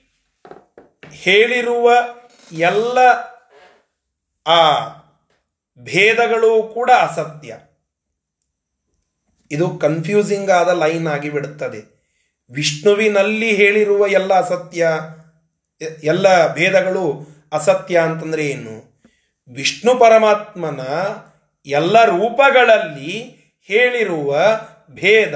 ಹೇಳಿರುವ 1.11 1.93
ಎಲ್ಲ 2.53 2.99
ಆ 4.47 4.89
ಭೇದಗಳು 5.79 6.63
ಕೂಡ 6.75 6.91
ಅಸತ್ಯ. 6.91 7.57
ಇದು 9.51 9.79
ಕನ್ಫ್ಯೂಸಿಂಗ್ 9.79 10.51
ಆದ 10.51 10.69
ಲೈನ್ 10.69 11.07
ಆಗಿ 11.07 11.31
ಬಿಡುತ್ತದೆ. 11.31 11.99
ವಿಷ್ಣುವಿನಲ್ಲಿ 12.51 13.57
ಹೇಳಿರುವ 13.57 14.07
ಎಲ್ಲ 14.07 14.35
ಅಸತ್ಯ, 14.35 14.89
ಎಲ್ಲ 16.03 16.55
ಭೇದಗಳು 16.55 17.38
ಅಸತ್ಯ 17.53 17.99
ಅಂತಂದರೆ 17.99 18.47
ಏನು? 18.47 19.01
ವಿಷ್ಣು 19.55 19.95
ಪರಮಾತ್ಮನ 19.95 20.81
ಎಲ್ಲ 21.67 22.05
ರೂಪಗಳಲ್ಲಿ 22.05 23.39
ಹೇಳಿರುವ 23.63 24.41
ಭೇದ 24.91 25.35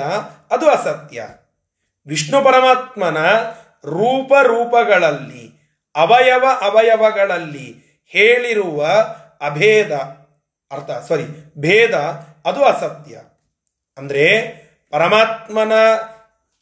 ಅದು 0.50 0.70
ಅಸತ್ಯ. 0.70 1.28
ವಿಷ್ಣು 2.06 2.44
ಪರಮಾತ್ಮನ 2.44 3.16
ರೂಪ 3.84 4.32
ರೂಪಗಳಲ್ಲಿ, 4.42 5.60
ಅವಯವ 5.96 6.44
ಅವಯವಗಳಲ್ಲಿ 6.60 8.00
ಹೇಳಿರುವ 8.06 8.86
ಅಭೇದ, 9.40 9.92
ಅರ್ಥ 10.70 10.90
ಸಾರಿ 10.90 11.52
ಭೇದ 11.58 11.94
ಅದು 12.46 12.64
ಅಸತ್ಯ. 12.64 13.18
ಅಂದರೆ 13.98 14.40
ಪರಮಾತ್ಮನ 14.90 15.72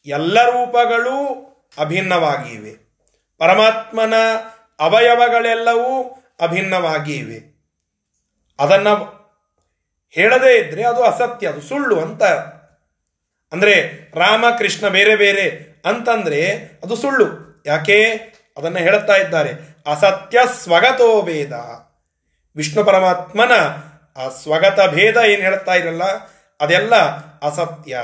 ಎಲ್ಲ 0.07 0.45
ರೂಪಗಳೂ 0.45 1.17
ಅಭಿನ್ನವಾಗಿವೆ. 1.79 2.91
ಪರಮಾತ್ಮನ 3.39 4.15
ಅವಯವಗಳೆಲ್ಲವೂ 4.81 6.23
ಅಭಿನ್ನವಾಗಿ 6.41 7.17
ಇವೆ 7.17 7.51
ಅದನ್ನ 8.61 8.89
ಹೇಳದೇ 10.11 10.59
ಇದ್ರೆ 10.59 10.85
ಅದು 10.85 11.03
ಅಸತ್ಯ, 11.03 11.49
ಅದು 11.49 11.63
ಸುಳ್ಳು 11.63 12.01
ಅಂತ. 12.01 12.23
ಅಂದ್ರೆ 13.53 13.81
ರಾಮ, 14.15 14.45
ಕೃಷ್ಣ 14.59 14.89
ಬೇರೆ 14.89 15.17
ಬೇರೆ 15.17 15.71
ಅಂತಂದ್ರೆ 15.85 16.51
ಅದು 16.83 16.97
ಸುಳ್ಳು. 16.97 17.63
ಯಾಕೆ? 17.67 18.03
ಅದನ್ನ 18.57 18.79
ಹೇಳುತ್ತಾ 18.79 19.17
ಇದ್ದಾರೆ. 19.17 19.51
ಅಸತ್ಯ 19.91 20.39
ಸ್ವಗತೋ 20.63 21.23
ಭೇದ. 21.23 21.53
ವಿಷ್ಣು 22.57 22.85
ಪರಮಾತ್ಮನ 22.85 23.53
ಆ 24.17 24.29
ಸ್ವಗತ 24.29 24.81
ಭೇದ 24.91 25.17
ಏನು 25.17 25.43
ಹೇಳ್ತಾ 25.43 25.75
ಇರಲ್ಲ? 25.75 26.05
ಅದೆಲ್ಲ 26.61 26.95
ಅಸತ್ಯ. 27.39 27.99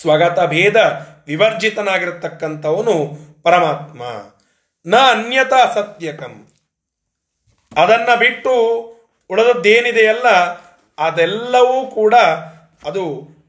ಸ್ವಗತ 0.00 0.38
ಭೇದ 0.40 0.76
ವಿವರ್ಜಿತನಾಗಿರತಕ್ಕಂಥವನು 1.26 3.18
ಪರಮಾತ್ಮ. 3.42 4.02
ನ 4.86 4.94
ಅನ್ಯತ 5.10 5.54
ಸತ್ಯಕಂ. 5.74 6.32
ಅದನ್ನ 7.76 8.10
ಬಿಟ್ಟು 8.18 8.54
ಉಳಿದದ್ದೇನಿದೆಯಲ್ಲ, 9.30 10.28
ಅದೆಲ್ಲವೂ 10.98 11.86
ಕೂಡ 11.86 12.14
ಅದು 12.84 13.04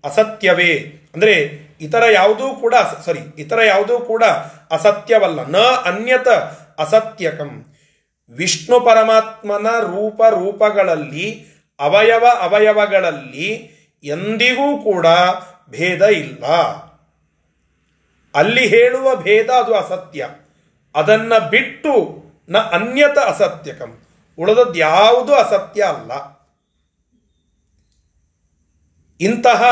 ಅಸತ್ಯವೇ. 0.06 0.74
ಅಂದರೆ 1.14 1.36
ಇತರ 1.82 2.04
ಯಾವುದೂ 2.14 2.48
ಕೂಡ 2.56 2.76
ಸಾರಿ 3.06 3.22
ಇತರ 3.38 3.60
ಯಾವುದೂ 3.64 4.00
ಕೂಡ 4.00 4.24
ಅಸತ್ಯವಲ್ಲ. 4.72 5.40
ನ 5.46 5.58
ಅನ್ಯತ 5.86 6.30
ಅಸತ್ಯಕಂ. 6.84 7.52
ವಿಷ್ಣು 8.32 8.78
ಪರಮಾತ್ಮನ 8.80 9.68
ರೂಪ 9.80 10.22
ರೂಪಗಳಲ್ಲಿ, 10.30 11.28
ಅವಯವ 11.80 12.26
ಅವಯವಗಳಲ್ಲಿ 12.40 13.50
ಎಂದಿಗೂ 14.04 14.70
ಕೂಡ 14.84 15.08
ಭೇದ 15.70 16.02
ಇಲ್ಲ. 16.02 16.46
ಅಲ್ಲಿ 18.36 18.64
ಹೇಳುವ 18.68 19.16
ಭೇದ 19.16 19.50
ಅದು 19.50 19.74
ಅಸತ್ಯ. 19.76 20.30
ಅದನ್ನ 20.96 21.38
ಬಿಟ್ಟು 21.38 22.24
ನ 22.50 22.58
ಅನ್ಯತ 22.58 23.18
ಅಸತ್ಯಕಂ. 23.18 24.06
ಉಳಿದದ್ದು 24.38 24.76
ಯಾವುದು 24.76 25.36
ಅಸತ್ಯ 25.36 25.84
ಅಲ್ಲ. 25.84 26.44
ಇಂತಹ 29.20 29.64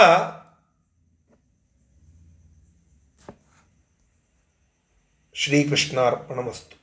ಶ್ರೀಕೃಷ್ಣಾರ್ಪಣಮಸ್ತು. 5.33 6.80